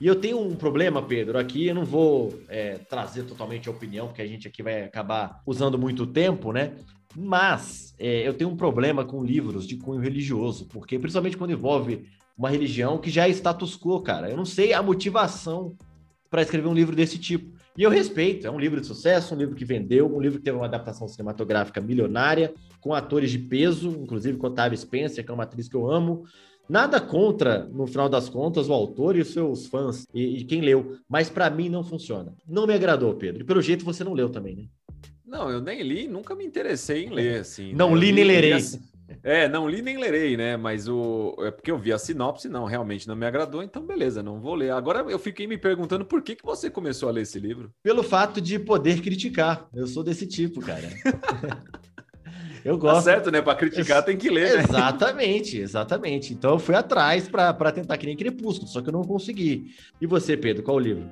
E 0.00 0.06
eu 0.06 0.16
tenho 0.16 0.40
um 0.40 0.56
problema, 0.56 1.02
Pedro, 1.02 1.38
aqui 1.38 1.66
eu 1.66 1.74
não 1.74 1.84
vou 1.84 2.32
é, 2.48 2.78
trazer 2.78 3.24
totalmente 3.24 3.68
a 3.68 3.72
opinião, 3.72 4.06
porque 4.06 4.22
a 4.22 4.26
gente 4.26 4.48
aqui 4.48 4.62
vai 4.62 4.82
acabar 4.82 5.42
usando 5.46 5.78
muito 5.78 6.06
tempo, 6.06 6.52
né? 6.52 6.72
Mas 7.14 7.94
é, 7.98 8.26
eu 8.26 8.32
tenho 8.32 8.48
um 8.48 8.56
problema 8.56 9.04
com 9.04 9.22
livros 9.22 9.66
de 9.66 9.76
cunho 9.76 10.00
religioso, 10.00 10.66
porque 10.70 10.98
principalmente 10.98 11.36
quando 11.36 11.52
envolve 11.52 12.06
uma 12.34 12.48
religião 12.48 12.96
que 12.96 13.10
já 13.10 13.28
é 13.28 13.30
status 13.30 13.76
quo, 13.76 14.00
cara. 14.00 14.30
Eu 14.30 14.38
não 14.38 14.46
sei 14.46 14.72
a 14.72 14.82
motivação 14.82 15.76
para 16.34 16.42
escrever 16.42 16.66
um 16.66 16.74
livro 16.74 16.96
desse 16.96 17.16
tipo. 17.16 17.54
E 17.78 17.84
eu 17.84 17.90
respeito, 17.90 18.44
é 18.44 18.50
um 18.50 18.58
livro 18.58 18.80
de 18.80 18.88
sucesso, 18.88 19.36
um 19.36 19.38
livro 19.38 19.54
que 19.54 19.64
vendeu, 19.64 20.12
um 20.12 20.20
livro 20.20 20.38
que 20.38 20.44
teve 20.44 20.56
uma 20.56 20.66
adaptação 20.66 21.06
cinematográfica 21.06 21.80
milionária, 21.80 22.52
com 22.80 22.92
atores 22.92 23.30
de 23.30 23.38
peso, 23.38 23.90
inclusive 23.90 24.36
com 24.36 24.48
Otávio 24.48 24.76
Spencer, 24.76 25.24
que 25.24 25.30
é 25.30 25.34
uma 25.34 25.44
atriz 25.44 25.68
que 25.68 25.76
eu 25.76 25.88
amo. 25.88 26.24
Nada 26.68 27.00
contra, 27.00 27.68
no 27.72 27.86
final 27.86 28.08
das 28.08 28.28
contas, 28.28 28.68
o 28.68 28.72
autor 28.72 29.14
e 29.14 29.20
os 29.20 29.28
seus 29.28 29.66
fãs 29.66 30.08
e, 30.12 30.38
e 30.38 30.44
quem 30.44 30.60
leu, 30.60 30.96
mas 31.08 31.30
para 31.30 31.48
mim 31.48 31.68
não 31.68 31.84
funciona. 31.84 32.34
Não 32.48 32.66
me 32.66 32.74
agradou, 32.74 33.14
Pedro. 33.14 33.42
E 33.42 33.46
pelo 33.46 33.62
jeito 33.62 33.84
você 33.84 34.02
não 34.02 34.12
leu 34.12 34.28
também, 34.28 34.56
né? 34.56 34.64
Não, 35.24 35.48
eu 35.48 35.60
nem 35.60 35.82
li, 35.82 36.08
nunca 36.08 36.34
me 36.34 36.44
interessei 36.44 37.04
em 37.04 37.10
ler, 37.10 37.42
assim. 37.42 37.72
Não 37.74 37.94
né? 37.94 38.00
li 38.00 38.10
nem 38.10 38.24
lerei. 38.24 38.60
É, 39.22 39.48
não 39.48 39.68
li 39.68 39.82
nem 39.82 39.98
lerei, 39.98 40.36
né? 40.36 40.56
Mas 40.56 40.88
o. 40.88 41.34
É 41.40 41.50
porque 41.50 41.70
eu 41.70 41.78
vi 41.78 41.92
a 41.92 41.98
sinopse, 41.98 42.48
não, 42.48 42.64
realmente 42.64 43.06
não 43.06 43.16
me 43.16 43.26
agradou, 43.26 43.62
então 43.62 43.84
beleza, 43.84 44.22
não 44.22 44.40
vou 44.40 44.54
ler. 44.54 44.70
Agora 44.70 45.00
eu 45.08 45.18
fiquei 45.18 45.46
me 45.46 45.58
perguntando 45.58 46.04
por 46.04 46.22
que, 46.22 46.34
que 46.34 46.44
você 46.44 46.70
começou 46.70 47.08
a 47.08 47.12
ler 47.12 47.22
esse 47.22 47.38
livro. 47.38 47.70
Pelo 47.82 48.02
fato 48.02 48.40
de 48.40 48.58
poder 48.58 49.00
criticar. 49.00 49.68
Eu 49.74 49.86
sou 49.86 50.02
desse 50.02 50.26
tipo, 50.26 50.60
cara. 50.60 50.88
eu 52.64 52.78
gosto. 52.78 52.96
Tá 52.96 53.02
certo, 53.02 53.30
né? 53.30 53.42
Para 53.42 53.56
criticar 53.56 54.02
tem 54.02 54.16
que 54.16 54.30
ler, 54.30 54.56
né? 54.56 54.64
Exatamente, 54.64 55.58
exatamente. 55.58 56.32
Então 56.32 56.52
eu 56.52 56.58
fui 56.58 56.74
atrás 56.74 57.28
para 57.28 57.72
tentar 57.72 57.96
que 57.98 58.06
nem 58.06 58.16
Crepúsculo, 58.16 58.68
só 58.68 58.80
que 58.80 58.88
eu 58.88 58.92
não 58.92 59.04
consegui. 59.04 59.74
E 60.00 60.06
você, 60.06 60.36
Pedro, 60.36 60.62
qual 60.62 60.76
o 60.76 60.80
livro? 60.80 61.10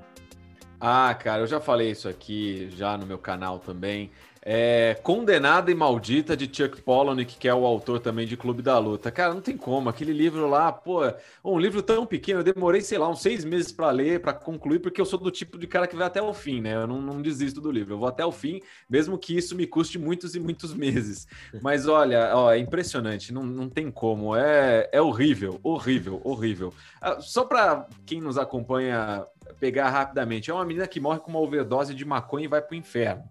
Ah, 0.81 1.15
cara, 1.15 1.43
eu 1.43 1.47
já 1.47 1.61
falei 1.61 1.93
isso 1.93 2.09
aqui 2.09 2.69
já 2.77 2.99
no 2.99 3.07
meu 3.07 3.19
canal 3.19 3.61
também. 3.61 4.11
É 4.45 4.99
Condenada 5.05 5.71
e 5.71 5.75
Maldita, 5.75 6.37
de 6.37 6.51
Chuck 6.53 6.83
Palahniuk, 6.83 7.37
que 7.39 7.47
é 7.47 7.55
o 7.55 7.65
autor 7.65 8.01
também 8.01 8.27
de 8.27 8.37
Clube 8.37 8.61
da 8.61 8.77
Luta. 8.77 9.09
Cara, 9.09 9.33
não 9.33 9.41
tem 9.41 9.57
como. 9.57 9.89
Aquele 9.89 10.13
livro 10.13 10.49
lá, 10.49 10.73
pô, 10.73 11.01
um 11.45 11.57
livro 11.57 11.81
tão 11.81 12.05
pequeno, 12.05 12.41
eu 12.41 12.45
demorei, 12.45 12.81
sei 12.81 12.99
lá, 12.99 13.09
uns 13.09 13.23
seis 13.23 13.45
meses 13.45 13.71
para 13.71 13.89
ler, 13.93 14.21
para 14.21 14.33
concluir, 14.33 14.81
porque 14.81 15.01
eu 15.01 15.05
sou 15.05 15.17
do 15.17 15.31
tipo 15.31 15.57
de 15.57 15.69
cara 15.69 15.87
que 15.87 15.95
vai 15.95 16.09
até 16.09 16.21
o 16.21 16.35
fim, 16.35 16.61
né? 16.61 16.75
Eu 16.75 16.89
não, 16.89 17.01
não, 17.01 17.23
desisto 17.23 17.61
do 17.61 17.71
livro, 17.71 17.95
eu 17.95 17.99
vou 17.99 18.09
até 18.09 18.27
o 18.27 18.33
fim, 18.33 18.61
mesmo 18.91 19.17
que 19.17 19.37
isso 19.37 19.55
me 19.55 19.65
custe 19.65 19.97
muitos 19.97 20.35
e 20.35 20.41
muitos 20.41 20.75
meses. 20.75 21.29
Mas 21.63 21.87
olha, 21.87 22.33
ó, 22.35 22.53
é 22.53 22.59
impressionante, 22.59 23.33
não, 23.33 23.45
não 23.45 23.69
tem 23.69 23.93
como. 23.93 24.35
É, 24.35 24.89
é 24.91 25.01
horrível, 25.01 25.61
horrível, 25.63 26.21
horrível. 26.25 26.75
Ah, 27.01 27.21
só 27.21 27.45
para 27.45 27.87
quem 28.05 28.21
nos 28.21 28.37
acompanha 28.37 29.25
pegar 29.61 29.89
rapidamente, 29.91 30.51
é 30.51 30.55
uma 30.55 30.65
menina 30.65 30.89
que 30.89 30.99
morre 30.99 31.21
com 31.21 31.31
uma 31.31 31.41
overdose 31.41 31.95
de 31.95 32.05
maconha 32.05 32.47
e 32.47 32.49
vai 32.49 32.61
para 32.61 32.75
o 32.75 32.77
inferno 32.77 33.23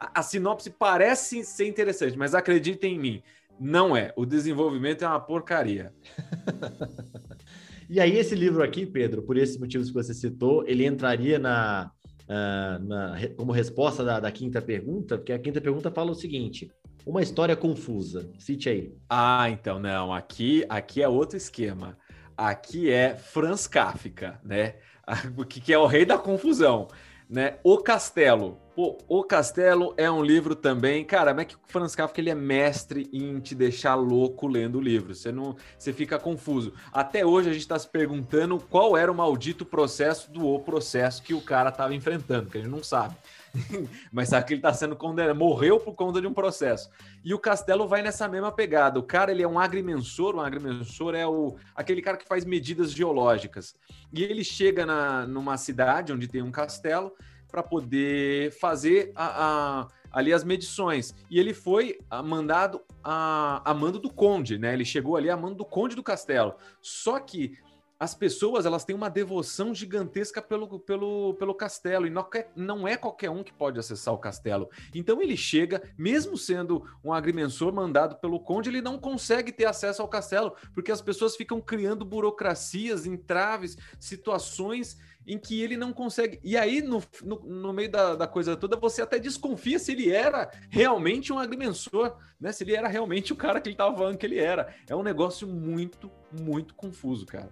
a, 0.00 0.22
sinopse 0.22 0.70
parece 0.70 1.44
ser 1.44 1.68
interessante, 1.68 2.16
mas 2.16 2.34
acreditem 2.34 2.96
em 2.96 2.98
mim, 2.98 3.22
não 3.60 3.94
é. 3.94 4.12
O 4.16 4.24
desenvolvimento 4.24 5.04
é 5.04 5.06
uma 5.06 5.20
porcaria. 5.20 5.92
e 7.88 8.00
aí, 8.00 8.16
esse 8.16 8.34
livro 8.34 8.62
aqui, 8.62 8.86
Pedro, 8.86 9.22
por 9.22 9.36
esses 9.36 9.58
motivos 9.58 9.88
que 9.88 9.94
você 9.94 10.14
citou, 10.14 10.66
ele 10.66 10.86
entraria 10.86 11.38
na, 11.38 11.90
uh, 12.24 12.82
na 12.82 13.16
como 13.36 13.52
resposta 13.52 14.02
da, 14.02 14.18
da, 14.18 14.32
quinta 14.32 14.62
pergunta, 14.62 15.18
porque 15.18 15.32
a 15.32 15.38
quinta 15.38 15.60
pergunta 15.60 15.90
fala 15.90 16.12
o 16.12 16.14
seguinte: 16.14 16.72
uma 17.04 17.20
história 17.20 17.54
confusa. 17.54 18.30
Cite 18.38 18.70
aí. 18.70 18.94
Ah, 19.08 19.50
então, 19.50 19.78
não. 19.78 20.14
Aqui, 20.14 20.64
aqui 20.66 21.02
é 21.02 21.08
outro 21.08 21.36
esquema. 21.36 21.98
Aqui 22.34 22.90
é 22.90 23.14
Franz 23.14 23.66
Kafka, 23.66 24.40
né? 24.42 24.76
Que, 25.48 25.60
que 25.60 25.72
é 25.72 25.78
o 25.78 25.86
rei 25.86 26.04
da 26.04 26.16
confusão 26.16 26.86
né? 27.30 27.58
O 27.62 27.78
Castelo. 27.78 28.58
O 29.08 29.24
Castelo 29.24 29.92
é 29.96 30.10
um 30.10 30.22
livro 30.22 30.54
também, 30.54 31.04
cara, 31.04 31.34
mas 31.34 31.42
é 31.42 31.44
que 31.46 31.54
o 31.54 31.58
Franz 31.66 31.94
Kafka 31.94 32.20
ele 32.20 32.30
é 32.30 32.34
mestre 32.34 33.08
em 33.12 33.38
te 33.38 33.54
deixar 33.54 33.94
louco 33.94 34.46
lendo 34.46 34.78
o 34.78 34.80
livro. 34.80 35.14
Você 35.14 35.30
não, 35.30 35.56
você 35.76 35.92
fica 35.92 36.18
confuso. 36.18 36.72
Até 36.92 37.24
hoje 37.26 37.50
a 37.50 37.52
gente 37.52 37.62
está 37.62 37.78
se 37.78 37.88
perguntando 37.88 38.58
qual 38.58 38.96
era 38.96 39.10
o 39.10 39.14
maldito 39.14 39.66
processo 39.66 40.30
do 40.30 40.46
o 40.46 40.60
processo 40.60 41.22
que 41.22 41.34
o 41.34 41.40
cara 41.40 41.68
estava 41.68 41.94
enfrentando, 41.94 42.48
que 42.48 42.58
a 42.58 42.60
gente 42.62 42.70
não 42.70 42.82
sabe. 42.82 43.16
mas 44.12 44.28
sabe 44.28 44.46
que 44.46 44.52
ele 44.54 44.60
está 44.60 44.72
sendo 44.72 44.96
condenado, 44.96 45.36
morreu 45.36 45.78
por 45.78 45.94
conta 45.94 46.20
de 46.20 46.26
um 46.26 46.32
processo. 46.32 46.88
E 47.24 47.34
o 47.34 47.38
Castelo 47.38 47.88
vai 47.88 48.02
nessa 48.02 48.28
mesma 48.28 48.52
pegada. 48.52 48.98
O 48.98 49.02
cara 49.02 49.30
ele 49.30 49.42
é 49.42 49.48
um 49.48 49.58
agrimensor, 49.58 50.34
um 50.34 50.40
agrimensor 50.40 51.14
é 51.14 51.26
o 51.26 51.56
aquele 51.74 52.00
cara 52.00 52.16
que 52.16 52.26
faz 52.26 52.44
medidas 52.44 52.92
geológicas. 52.92 53.74
E 54.12 54.22
ele 54.22 54.44
chega 54.44 54.86
na, 54.86 55.26
numa 55.26 55.56
cidade 55.56 56.12
onde 56.12 56.28
tem 56.28 56.42
um 56.42 56.50
castelo 56.50 57.12
para 57.50 57.62
poder 57.62 58.52
fazer 58.52 59.12
a, 59.14 59.82
a, 59.82 59.88
ali 60.10 60.32
as 60.32 60.44
medições. 60.44 61.14
E 61.30 61.38
ele 61.38 61.52
foi 61.52 61.98
mandado 62.24 62.80
a, 63.02 63.62
a 63.64 63.74
mando 63.74 63.98
do 63.98 64.12
conde, 64.12 64.58
né? 64.58 64.72
Ele 64.72 64.84
chegou 64.84 65.16
ali 65.16 65.28
a 65.28 65.36
mando 65.36 65.56
do 65.56 65.64
conde 65.64 65.96
do 65.96 66.02
castelo. 66.02 66.54
Só 66.80 67.18
que 67.18 67.58
as 68.00 68.14
pessoas 68.14 68.64
elas 68.64 68.82
têm 68.82 68.96
uma 68.96 69.10
devoção 69.10 69.74
gigantesca 69.74 70.40
pelo, 70.40 70.80
pelo, 70.80 71.34
pelo 71.34 71.54
castelo 71.54 72.06
e 72.06 72.10
não, 72.10 72.26
não 72.56 72.88
é 72.88 72.96
qualquer 72.96 73.28
um 73.28 73.44
que 73.44 73.52
pode 73.52 73.78
acessar 73.78 74.14
o 74.14 74.18
castelo. 74.18 74.70
Então 74.94 75.20
ele 75.20 75.36
chega, 75.36 75.82
mesmo 75.98 76.34
sendo 76.34 76.82
um 77.04 77.12
agrimensor 77.12 77.74
mandado 77.74 78.16
pelo 78.16 78.40
conde, 78.40 78.70
ele 78.70 78.80
não 78.80 78.98
consegue 78.98 79.52
ter 79.52 79.66
acesso 79.66 80.00
ao 80.00 80.08
castelo 80.08 80.56
porque 80.72 80.90
as 80.90 81.02
pessoas 81.02 81.36
ficam 81.36 81.60
criando 81.60 82.02
burocracias, 82.02 83.04
entraves, 83.04 83.76
situações 83.98 84.96
em 85.26 85.38
que 85.38 85.60
ele 85.60 85.76
não 85.76 85.92
consegue. 85.92 86.40
E 86.42 86.56
aí, 86.56 86.82
no, 86.82 87.02
no, 87.22 87.40
no 87.40 87.72
meio 87.72 87.90
da, 87.90 88.14
da, 88.14 88.26
coisa 88.26 88.56
toda, 88.56 88.76
você 88.76 89.02
até 89.02 89.18
desconfia 89.18 89.78
se 89.78 89.92
ele 89.92 90.10
era 90.10 90.50
realmente 90.68 91.32
um 91.32 91.38
agrimensor, 91.38 92.16
né? 92.40 92.52
Se 92.52 92.64
ele 92.64 92.74
era 92.74 92.88
realmente 92.88 93.32
o 93.32 93.36
cara 93.36 93.60
que 93.60 93.68
ele 93.68 93.74
estava 93.74 93.96
falando 93.96 94.16
que 94.16 94.26
ele 94.26 94.38
era. 94.38 94.74
É 94.88 94.96
um 94.96 95.02
negócio 95.02 95.46
muito, 95.46 96.10
muito 96.40 96.74
confuso, 96.74 97.26
cara. 97.26 97.50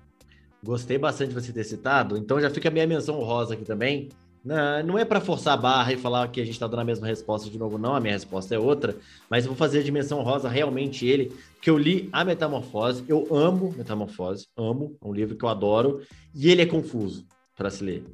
Gostei 0.62 0.98
bastante 0.98 1.28
de 1.28 1.34
você 1.34 1.52
ter 1.52 1.64
citado, 1.64 2.16
então 2.16 2.40
já 2.40 2.50
fica 2.50 2.68
a 2.68 2.72
minha 2.72 2.86
menção 2.86 3.20
rosa 3.20 3.54
aqui 3.54 3.64
também. 3.64 4.08
Não, 4.44 4.96
é 4.96 5.04
para 5.04 5.20
forçar 5.20 5.54
a 5.54 5.56
barra 5.56 5.92
e 5.92 5.96
falar 5.96 6.26
que 6.28 6.40
a 6.40 6.44
gente 6.44 6.54
está 6.54 6.66
dando 6.66 6.80
a 6.80 6.84
mesma 6.84 7.06
resposta 7.06 7.50
de 7.50 7.58
novo, 7.58 7.76
não. 7.76 7.94
A 7.94 8.00
minha 8.00 8.14
resposta 8.14 8.54
é 8.54 8.58
outra, 8.58 8.96
mas 9.28 9.44
eu 9.44 9.50
vou 9.50 9.58
fazer 9.58 9.80
a 9.80 9.82
dimensão 9.82 10.22
rosa 10.22 10.48
realmente 10.48 11.06
ele, 11.06 11.32
que 11.60 11.68
eu 11.68 11.76
li 11.76 12.08
a 12.12 12.24
Metamorfose. 12.24 13.04
Eu 13.06 13.28
amo 13.30 13.74
Metamorfose, 13.76 14.48
amo, 14.56 14.96
é 15.02 15.06
um 15.06 15.12
livro 15.12 15.36
que 15.36 15.44
eu 15.44 15.48
adoro, 15.48 16.00
e 16.34 16.50
ele 16.50 16.62
é 16.62 16.66
confuso 16.66 17.26
para 17.58 17.68
se 17.68 17.84
ler. 17.84 18.04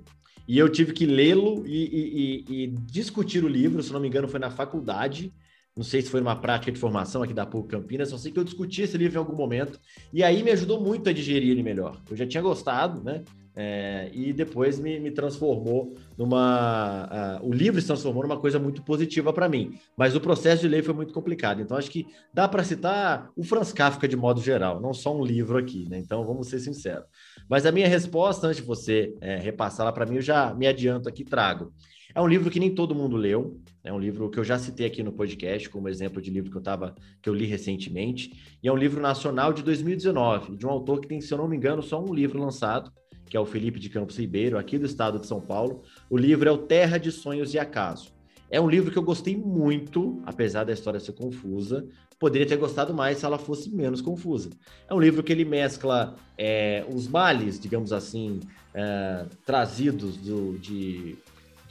E 0.49 0.59
eu 0.59 0.69
tive 0.69 0.93
que 0.93 1.07
lê-lo 1.07 1.65
e, 1.67 2.45
e, 2.49 2.65
e, 2.65 2.67
discutir 2.67 3.45
o 3.45 3.49
livro, 3.49 3.83
se 3.83 3.93
não 3.93 4.01
me 4.01 4.09
engano, 4.09 4.29
foi 4.29 4.41
na 4.41 4.51
faculdade 4.51 5.33
não 5.77 5.83
sei 5.83 6.03
se 6.03 6.09
foi 6.09 6.21
uma 6.21 6.37
prática 6.37 6.71
de 6.71 6.79
formação 6.79 7.23
aqui 7.23 7.35
da 7.35 7.45
PUC 7.45 7.69
Campinas, 7.69 8.11
só 8.11 8.17
sei 8.17 8.31
que 8.31 8.39
eu 8.39 8.45
discuti 8.45 8.83
esse 8.83 8.97
livro 8.97 9.17
em 9.17 9.19
algum 9.19 9.35
momento, 9.35 9.81
e 10.13 10.23
aí 10.23 10.43
me 10.43 10.53
ajudou 10.53 10.81
muito 10.81 11.11
a 11.11 11.13
digerir 11.13 11.51
ele 11.51 11.65
melhor. 11.65 12.01
Eu 12.09 12.17
já 12.17 12.27
tinha 12.27 12.43
gostado, 12.43 13.03
né? 13.03 13.25
É, 13.57 14.09
e 14.13 14.33
depois 14.33 14.79
me, 14.79 15.01
me 15.01 15.11
transformou 15.11 15.97
numa. 16.17 17.41
Uh, 17.43 17.49
o 17.49 17.53
livro 17.53 17.81
se 17.81 17.87
transformou 17.87 18.23
numa 18.23 18.39
coisa 18.39 18.59
muito 18.59 18.83
positiva 18.83 19.33
para 19.33 19.49
mim, 19.49 19.79
mas 19.97 20.15
o 20.15 20.21
processo 20.21 20.63
de 20.63 20.69
ler 20.69 20.83
foi 20.83 20.95
muito 20.95 21.13
complicado. 21.13 21.61
Então, 21.61 21.77
acho 21.77 21.91
que 21.91 22.07
dá 22.33 22.49
para 22.49 22.65
citar 22.65 23.31
o 23.37 23.43
Franz 23.43 23.73
Kafka 23.73 24.09
de 24.09 24.17
modo 24.17 24.41
geral, 24.41 24.81
não 24.81 24.93
só 24.93 25.17
um 25.17 25.25
livro 25.25 25.59
aqui, 25.59 25.89
né? 25.89 25.99
Então, 25.99 26.25
vamos 26.25 26.49
ser 26.49 26.59
sinceros. 26.61 27.05
Mas 27.49 27.67
a 27.67 27.73
minha 27.73 27.89
resposta, 27.89 28.47
antes 28.47 28.61
de 28.61 28.67
você 28.67 29.15
é, 29.21 29.37
repassar 29.37 29.87
lá 29.87 29.93
para 29.93 30.07
mim, 30.07 30.17
eu 30.17 30.23
já 30.23 30.55
me 30.55 30.67
adianto 30.67 31.09
aqui 31.09 31.25
trago. 31.25 31.73
É 32.15 32.21
um 32.21 32.29
livro 32.29 32.49
que 32.49 32.61
nem 32.61 32.73
todo 32.73 32.95
mundo 32.95 33.17
leu, 33.17 33.61
é 33.83 33.93
um 33.93 33.99
livro 33.99 34.31
que 34.31 34.39
eu 34.39 34.45
já 34.45 34.57
citei 34.57 34.87
aqui 34.87 35.03
no 35.03 35.13
podcast 35.13 35.69
como 35.69 35.89
exemplo 35.89 36.23
de 36.23 36.31
livro 36.31 36.49
que 36.49 36.57
eu 36.57 36.63
tava, 36.63 36.95
que 37.21 37.29
eu 37.29 37.35
li 37.35 37.45
recentemente, 37.45 38.57
e 38.63 38.69
é 38.69 38.73
um 38.73 38.77
livro 38.77 39.01
nacional 39.01 39.53
de 39.53 39.65
2019, 39.65 40.57
de 40.57 40.65
um 40.65 40.71
autor 40.71 41.01
que 41.01 41.09
tem, 41.09 41.21
se 41.21 41.35
eu 41.35 41.39
não 41.39 41.49
me 41.49 41.57
engano, 41.57 41.83
só 41.83 42.01
um 42.01 42.15
livro 42.15 42.39
lançado, 42.39 42.93
que 43.27 43.37
é 43.37 43.41
o 43.41 43.47
Felipe 43.47 43.79
de 43.79 43.89
Campos 43.89 44.19
Ribeiro, 44.19 44.59
aqui 44.59 44.79
do 44.79 44.87
estado 44.87 45.19
de 45.19 45.27
São 45.27 45.41
Paulo. 45.41 45.83
O 46.09 46.17
livro 46.17 46.49
é 46.49 46.53
o 46.53 46.59
Terra 46.59 46.99
de 46.99 47.11
Sonhos 47.11 47.55
e 47.55 47.59
Acaso. 47.59 48.13
É 48.51 48.61
um 48.61 48.69
livro 48.69 48.91
que 48.91 48.99
eu 48.99 49.03
gostei 49.03 49.37
muito, 49.37 50.23
apesar 50.25 50.65
da 50.65 50.73
história 50.73 51.01
ser 51.01 51.13
confusa. 51.13 51.87
Poderia 52.19 52.47
ter 52.47 52.57
gostado 52.57 52.95
mais 52.95 53.19
se 53.19 53.25
ela 53.25 53.39
fosse 53.39 53.69
menos 53.75 54.01
confusa. 54.01 54.51
É 54.89 54.95
um 54.95 55.01
livro 55.01 55.23
que 55.23 55.33
ele 55.33 55.45
mescla 55.45 56.17
é, 56.39 56.85
os 56.89 57.09
males, 57.09 57.59
digamos 57.59 57.93
assim, 57.93 58.41
é, 58.73 59.27
trazidos 59.45 60.17
do, 60.17 60.59
de 60.59 61.17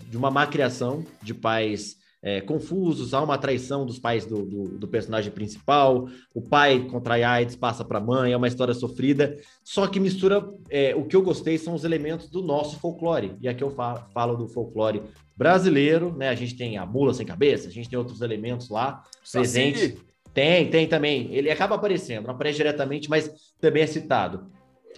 de 0.09 0.17
uma 0.17 0.29
má 0.29 0.45
criação 0.45 1.05
de 1.21 1.33
pais 1.33 1.97
é, 2.23 2.39
confusos, 2.39 3.13
há 3.13 3.21
uma 3.21 3.37
traição 3.37 3.85
dos 3.85 3.99
pais 3.99 4.25
do, 4.25 4.45
do, 4.45 4.63
do, 4.79 4.87
personagem 4.87 5.29
principal, 5.29 6.07
o 6.33 6.41
pai 6.41 6.87
contrai 6.89 7.21
AIDS, 7.21 7.57
passa 7.57 7.83
para 7.83 7.97
a 7.97 8.01
mãe, 8.01 8.31
é 8.31 8.37
uma 8.37 8.47
história 8.47 8.73
sofrida, 8.73 9.37
só 9.61 9.85
que 9.87 9.99
mistura, 9.99 10.49
é, 10.69 10.95
o 10.95 11.03
que 11.03 11.17
eu 11.17 11.21
gostei 11.21 11.57
são 11.57 11.73
os 11.73 11.83
elementos 11.83 12.29
do 12.29 12.41
nosso 12.41 12.79
folclore, 12.79 13.35
e 13.41 13.49
aqui 13.49 13.61
eu 13.61 13.71
falo, 13.71 14.05
falo 14.13 14.37
do 14.37 14.47
folclore 14.47 15.03
brasileiro, 15.35 16.15
né, 16.15 16.29
a 16.29 16.35
gente 16.35 16.55
tem 16.55 16.77
a 16.77 16.85
mula 16.85 17.13
sem 17.13 17.25
cabeça, 17.25 17.67
a 17.67 17.71
gente 17.71 17.89
tem 17.89 17.99
outros 17.99 18.21
elementos 18.21 18.69
lá 18.69 19.03
presentes. 19.29 19.95
Tem, 20.33 20.67
tem 20.67 20.87
também, 20.87 21.31
ele 21.31 21.51
acaba 21.51 21.75
aparecendo, 21.75 22.25
não 22.25 22.33
aparece 22.33 22.57
diretamente, 22.57 23.07
mas 23.07 23.31
também 23.61 23.83
é 23.83 23.87
citado 23.87 24.49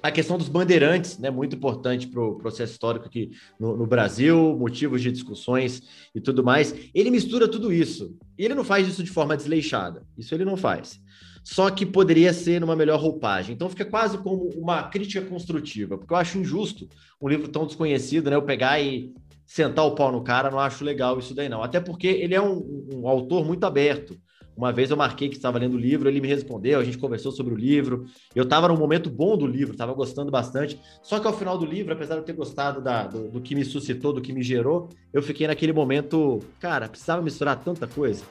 a 0.01 0.11
questão 0.11 0.37
dos 0.37 0.49
bandeirantes, 0.49 1.17
né, 1.17 1.29
muito 1.29 1.55
importante 1.55 2.07
para 2.07 2.21
o 2.21 2.35
processo 2.35 2.73
histórico 2.73 3.05
aqui 3.05 3.31
no, 3.59 3.75
no, 3.75 3.87
Brasil, 3.87 4.55
motivos 4.57 5.01
de 5.01 5.11
discussões 5.11 5.81
e 6.13 6.21
tudo 6.21 6.43
mais. 6.43 6.75
Ele 6.93 7.09
mistura 7.09 7.47
tudo 7.47 7.71
isso. 7.71 8.15
E 8.37 8.45
ele 8.45 8.55
não 8.55 8.63
faz 8.63 8.87
isso 8.87 9.03
de 9.03 9.09
forma 9.09 9.35
desleixada. 9.35 10.05
Isso 10.17 10.33
ele 10.33 10.45
não 10.45 10.57
faz. 10.57 11.01
Só 11.43 11.69
que 11.69 11.85
poderia 11.85 12.33
ser 12.33 12.59
numa 12.59 12.75
melhor 12.75 12.99
roupagem. 12.99 13.53
Então 13.53 13.69
fica 13.69 13.85
quase 13.85 14.17
como 14.17 14.49
uma 14.55 14.83
crítica 14.83 15.25
construtiva, 15.25 15.97
porque 15.97 16.11
eu 16.11 16.17
acho 16.17 16.39
injusto 16.39 16.87
um 17.21 17.29
livro 17.29 17.47
tão 17.47 17.65
desconhecido, 17.65 18.29
né, 18.29 18.35
eu 18.35 18.41
pegar 18.41 18.79
e 18.81 19.13
sentar 19.45 19.85
o 19.85 19.93
pau 19.93 20.11
no 20.11 20.23
cara, 20.23 20.49
não 20.49 20.59
acho 20.59 20.83
legal 20.83 21.19
isso 21.19 21.35
daí 21.35 21.47
não. 21.47 21.61
Até 21.61 21.79
porque 21.79 22.07
ele 22.07 22.33
é 22.33 22.41
um, 22.41 22.89
um 22.93 23.07
autor 23.07 23.45
muito 23.45 23.63
aberto. 23.63 24.17
Uma 24.55 24.71
vez 24.71 24.89
eu 24.89 24.95
marquei 24.95 25.27
que 25.27 25.35
estava 25.35 25.59
lendo 25.59 25.74
o 25.74 25.79
livro, 25.79 26.07
ele 26.07 26.21
me 26.21 26.27
respondeu, 26.27 26.79
a 26.79 26.83
gente 26.83 26.97
conversou 26.97 27.31
sobre 27.31 27.53
o 27.53 27.57
livro. 27.57 28.05
Eu 28.33 28.43
estava 28.43 28.67
num 28.67 28.77
momento 28.77 29.09
bom 29.09 29.38
do 29.38 29.45
livro, 29.45 29.74
estava 29.74 29.93
gostando 29.93 30.31
bastante. 30.31 30.79
Só 31.03 31.19
que 31.19 31.27
ao 31.27 31.38
final 31.38 31.57
do 31.57 31.65
livro, 31.65 31.91
apesar 31.91 32.15
de 32.15 32.21
eu 32.21 32.25
ter 32.25 32.33
gostado 32.33 32.81
da, 32.81 33.05
do, 33.05 33.29
do 33.29 33.41
que 33.41 33.53
me 33.53 33.65
suscitou, 33.65 34.13
do 34.13 34.21
que 34.21 34.31
me 34.31 34.41
gerou, 34.41 34.89
eu 35.12 35.21
fiquei 35.21 35.45
naquele 35.45 35.74
momento, 35.74 36.39
cara, 36.59 36.88
precisava 36.88 37.21
misturar 37.21 37.62
tanta 37.62 37.85
coisa. 37.85 38.24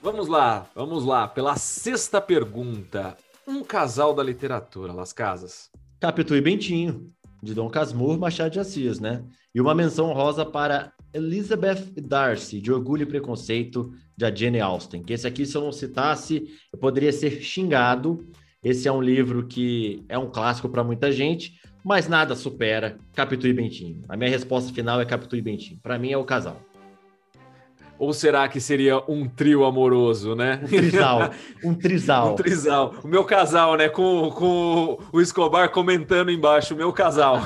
Vamos 0.00 0.28
lá, 0.28 0.66
vamos 0.74 1.04
lá. 1.04 1.26
Pela 1.26 1.56
sexta 1.56 2.20
pergunta. 2.20 3.16
Um 3.46 3.64
casal 3.64 4.14
da 4.14 4.22
literatura, 4.22 4.92
Las 4.92 5.12
Casas. 5.12 5.70
Capitu 5.98 6.36
e 6.36 6.40
Bentinho, 6.40 7.10
de 7.42 7.54
Dom 7.54 7.68
Casmurro 7.68 8.18
Machado 8.18 8.52
de 8.52 8.60
Assis, 8.60 9.00
né? 9.00 9.24
E 9.52 9.60
uma 9.60 9.74
menção 9.74 10.12
rosa 10.12 10.46
para 10.46 10.92
Elizabeth 11.12 11.86
Darcy, 11.96 12.60
de 12.60 12.72
Orgulho 12.72 13.02
e 13.02 13.06
Preconceito, 13.06 13.92
da 14.18 14.34
Jane 14.34 14.60
Austen. 14.60 15.02
Que 15.02 15.12
esse 15.12 15.26
aqui, 15.26 15.46
se 15.46 15.56
eu 15.56 15.62
não 15.62 15.70
citasse, 15.70 16.48
eu 16.72 16.78
poderia 16.78 17.12
ser 17.12 17.40
xingado. 17.40 18.28
Esse 18.62 18.88
é 18.88 18.92
um 18.92 19.00
livro 19.00 19.46
que 19.46 20.04
é 20.08 20.18
um 20.18 20.28
clássico 20.28 20.68
para 20.68 20.82
muita 20.82 21.12
gente, 21.12 21.54
mas 21.84 22.08
nada 22.08 22.34
supera 22.34 22.98
Capitu 23.14 23.46
e 23.46 23.52
Bentinho. 23.52 24.02
A 24.08 24.16
minha 24.16 24.28
resposta 24.28 24.74
final 24.74 25.00
é 25.00 25.04
Capitu 25.04 25.36
e 25.36 25.40
Bentinho. 25.40 25.78
Para 25.80 25.96
mim 25.98 26.10
é 26.10 26.18
o 26.18 26.24
casal. 26.24 26.60
Ou 27.96 28.12
será 28.12 28.48
que 28.48 28.60
seria 28.60 28.98
um 29.08 29.28
trio 29.28 29.64
amoroso, 29.64 30.34
né? 30.34 30.60
Um 30.64 30.66
trisal. 30.66 31.30
Um 31.64 31.74
trisal. 31.74 32.32
um 32.32 32.34
trisal. 32.34 32.94
O 33.04 33.08
meu 33.08 33.24
casal, 33.24 33.76
né? 33.76 33.88
Com, 33.88 34.30
com 34.30 34.98
o 35.12 35.20
Escobar 35.20 35.70
comentando 35.70 36.30
embaixo, 36.30 36.74
o 36.74 36.76
meu 36.76 36.92
casal. 36.92 37.38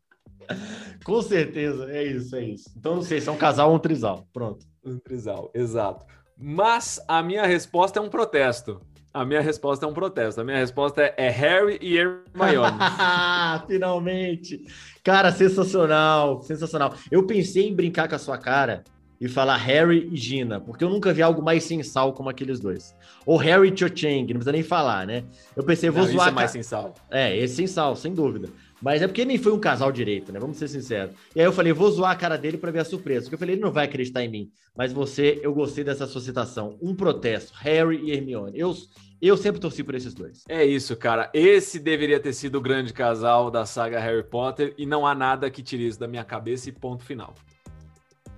com 1.04 1.22
certeza, 1.22 1.90
é 1.90 2.04
isso, 2.04 2.36
é 2.36 2.44
isso. 2.44 2.70
Então 2.76 2.96
não 2.96 3.02
sei 3.02 3.20
se 3.20 3.28
é 3.28 3.32
um 3.32 3.38
casal 3.38 3.70
ou 3.70 3.76
um 3.76 3.78
trisal. 3.78 4.26
Pronto. 4.32 4.69
Trisal, 5.04 5.50
exato. 5.54 6.06
Mas 6.36 6.98
a 7.06 7.22
minha 7.22 7.44
resposta 7.44 7.98
é 7.98 8.02
um 8.02 8.08
protesto. 8.08 8.80
A 9.12 9.24
minha 9.24 9.40
resposta 9.40 9.84
é 9.84 9.88
um 9.88 9.92
protesto. 9.92 10.40
A 10.40 10.44
minha 10.44 10.56
resposta 10.56 11.02
é, 11.02 11.14
é 11.16 11.28
Harry 11.28 11.78
e 11.82 11.98
Hermione. 11.98 12.78
Finalmente! 13.66 14.64
Cara, 15.02 15.32
sensacional, 15.32 16.40
sensacional. 16.42 16.94
Eu 17.10 17.26
pensei 17.26 17.68
em 17.68 17.74
brincar 17.74 18.08
com 18.08 18.14
a 18.14 18.18
sua 18.18 18.38
cara 18.38 18.84
e 19.20 19.28
falar 19.28 19.56
Harry 19.56 20.08
e 20.10 20.16
Gina, 20.16 20.58
porque 20.60 20.82
eu 20.82 20.88
nunca 20.88 21.12
vi 21.12 21.20
algo 21.20 21.42
mais 21.42 21.64
sensal 21.64 22.14
como 22.14 22.30
aqueles 22.30 22.58
dois. 22.58 22.94
Ou 23.26 23.36
Harry 23.36 23.70
e 23.70 23.76
Cho 23.76 23.86
Chang, 23.94 24.22
não 24.32 24.40
precisa 24.40 24.52
nem 24.52 24.62
falar, 24.62 25.06
né? 25.06 25.24
Eu 25.54 25.62
pensei, 25.62 25.90
vou 25.90 26.04
não, 26.04 26.10
zoar. 26.10 26.28
Isso 26.28 26.32
é 26.32 26.34
mais 26.34 26.50
sensal. 26.52 26.94
É, 27.10 27.36
esse 27.36 27.56
sensal, 27.56 27.94
sem 27.96 28.14
dúvida. 28.14 28.48
Mas 28.82 29.02
é 29.02 29.06
porque 29.06 29.24
nem 29.24 29.36
foi 29.36 29.52
um 29.52 29.58
casal 29.58 29.92
direito, 29.92 30.32
né? 30.32 30.40
Vamos 30.40 30.56
ser 30.56 30.68
sinceros. 30.68 31.14
E 31.34 31.40
aí 31.40 31.46
eu 31.46 31.52
falei, 31.52 31.72
vou 31.72 31.90
zoar 31.90 32.12
a 32.12 32.16
cara 32.16 32.38
dele 32.38 32.56
para 32.56 32.70
ver 32.70 32.80
a 32.80 32.84
surpresa. 32.84 33.22
Porque 33.22 33.34
eu 33.34 33.38
falei, 33.38 33.54
ele 33.54 33.62
não 33.62 33.72
vai 33.72 33.84
acreditar 33.84 34.24
em 34.24 34.28
mim. 34.28 34.50
Mas 34.76 34.92
você, 34.92 35.38
eu 35.42 35.52
gostei 35.52 35.84
dessa 35.84 36.06
sua 36.06 36.20
citação. 36.20 36.78
Um 36.80 36.94
protesto, 36.94 37.52
Harry 37.58 38.00
e 38.02 38.12
Hermione. 38.12 38.58
Eu, 38.58 38.74
eu 39.20 39.36
sempre 39.36 39.60
torci 39.60 39.84
por 39.84 39.94
esses 39.94 40.14
dois. 40.14 40.44
É 40.48 40.64
isso, 40.64 40.96
cara. 40.96 41.30
Esse 41.34 41.78
deveria 41.78 42.18
ter 42.18 42.32
sido 42.32 42.56
o 42.56 42.60
grande 42.60 42.92
casal 42.92 43.50
da 43.50 43.66
saga 43.66 44.00
Harry 44.00 44.24
Potter 44.24 44.74
e 44.78 44.86
não 44.86 45.06
há 45.06 45.14
nada 45.14 45.50
que 45.50 45.62
tire 45.62 45.86
isso 45.86 46.00
da 46.00 46.08
minha 46.08 46.24
cabeça 46.24 46.70
e 46.70 46.72
ponto 46.72 47.04
final. 47.04 47.34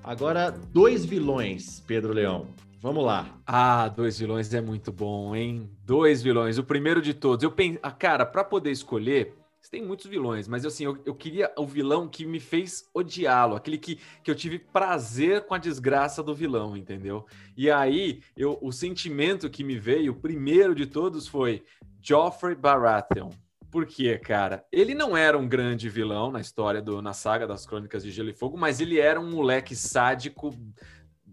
Agora, 0.03 0.51
dois 0.51 1.05
vilões, 1.05 1.81
Pedro 1.87 2.13
Leão. 2.13 2.49
Vamos 2.81 3.05
lá. 3.05 3.39
Ah, 3.47 3.87
dois 3.87 4.19
vilões 4.19 4.53
é 4.53 4.61
muito 4.61 4.91
bom, 4.91 5.37
hein? 5.37 5.71
Dois 5.87 6.21
vilões. 6.21 6.59
O 6.59 6.65
primeiro 6.65 7.01
de 7.01 7.15
todos. 7.15 7.45
Eu 7.45 7.53
penso, 7.53 7.79
ah, 7.81 7.93
cara, 7.93 8.27
para 8.27 8.43
poder 8.43 8.73
escolher, 8.73 9.37
tem 9.71 9.83
muitos 9.83 10.07
vilões, 10.07 10.49
mas 10.49 10.67
assim, 10.67 10.85
eu, 10.85 10.99
eu 11.05 11.15
queria 11.15 11.53
o 11.57 11.67
vilão 11.67 12.09
que 12.09 12.27
me 12.27 12.41
fez 12.41 12.89
odiá-lo, 12.93 13.55
aquele 13.55 13.79
que, 13.79 13.99
que 14.23 14.31
eu 14.31 14.35
tive 14.35 14.59
prazer 14.59 15.47
com 15.47 15.55
a 15.55 15.59
desgraça 15.59 16.23
do 16.23 16.35
vilão, 16.35 16.77
entendeu? 16.77 17.27
E 17.57 17.71
aí, 17.71 18.21
eu, 18.37 18.59
o 18.61 18.73
sentimento 18.73 19.49
que 19.49 19.63
me 19.63 19.79
veio, 19.79 20.13
o 20.13 20.21
primeiro 20.21 20.75
de 20.75 20.87
todos, 20.87 21.29
foi 21.29 21.63
Joffrey 22.01 22.55
Baratheon. 22.55 23.31
Por 23.71 23.87
quê, 23.87 24.19
cara? 24.19 24.67
Ele 24.71 24.95
não 24.95 25.17
era 25.17 25.39
um 25.39 25.49
grande 25.49 25.89
vilão 25.89 26.31
na 26.31 26.41
história 26.41 26.83
do 26.83 27.01
na 27.01 27.15
saga 27.15 27.47
das 27.47 27.65
Crônicas 27.65 28.03
de 28.03 28.11
Gelo 28.11 28.29
e 28.29 28.35
Fogo, 28.35 28.59
mas 28.59 28.81
ele 28.81 29.01
era 29.01 29.19
um 29.19 29.31
moleque 29.31 29.75
sádico 29.75 30.51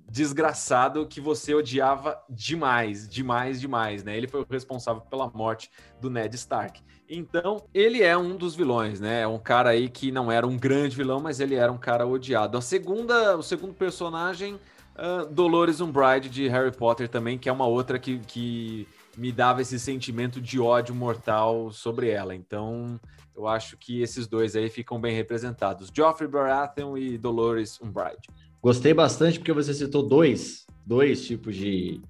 desgraçado 0.10 1.06
que 1.08 1.22
você 1.22 1.54
odiava 1.54 2.22
demais, 2.30 3.08
demais, 3.08 3.62
demais, 3.62 4.04
né? 4.04 4.18
Ele 4.18 4.28
foi 4.28 4.42
o 4.42 4.48
responsável 4.50 5.02
pela 5.02 5.30
morte 5.30 5.70
do 6.02 6.10
Ned 6.10 6.36
Stark. 6.36 6.82
Então, 7.08 7.64
ele 7.74 8.04
é 8.04 8.16
um 8.18 8.36
dos 8.36 8.56
vilões, 8.56 9.00
né? 9.00 9.22
É 9.22 9.28
um 9.28 9.40
cara 9.40 9.70
aí 9.70 9.90
que 9.90 10.12
não 10.12 10.32
era 10.32 10.46
um 10.46 10.58
grande 10.58 10.96
vilão, 10.96 11.20
mas 11.20 11.40
ele 11.40 11.56
era 11.56 11.72
um 11.72 11.78
cara 11.78 12.06
odiado. 12.06 12.58
A 12.58 12.62
segunda, 12.62 13.36
o 13.36 13.42
segundo 13.42 13.74
personagem, 13.74 14.56
uh, 14.56 15.26
Dolores 15.32 15.82
Umbridge 15.82 16.30
de 16.30 16.48
Harry 16.48 16.72
Potter 16.72 17.10
também, 17.10 17.38
que 17.38 17.50
é 17.50 17.52
uma 17.52 17.66
outra 17.66 17.98
que, 17.98 18.20
que 18.20 18.88
me 19.18 19.32
dava 19.32 19.62
esse 19.62 19.80
sentimento 19.80 20.40
de 20.40 20.60
ódio 20.60 20.94
mortal 20.94 21.72
sobre 21.72 22.10
ela. 22.10 22.36
Então, 22.36 23.00
eu 23.36 23.48
acho 23.48 23.76
que 23.78 24.02
esses 24.02 24.28
dois 24.28 24.56
aí 24.56 24.70
ficam 24.70 25.00
bem 25.00 25.16
representados. 25.16 25.92
Joffrey 25.94 26.30
Baratheon 26.30 26.98
e 26.98 27.18
Dolores 27.18 27.80
Umbridge. 27.82 28.28
Gostei 28.62 28.94
bastante 28.94 29.40
porque 29.40 29.54
você 29.54 29.74
citou 29.74 30.04
dois, 30.04 30.66
dois 30.86 31.26
tipos 31.26 31.56
de, 31.56 32.02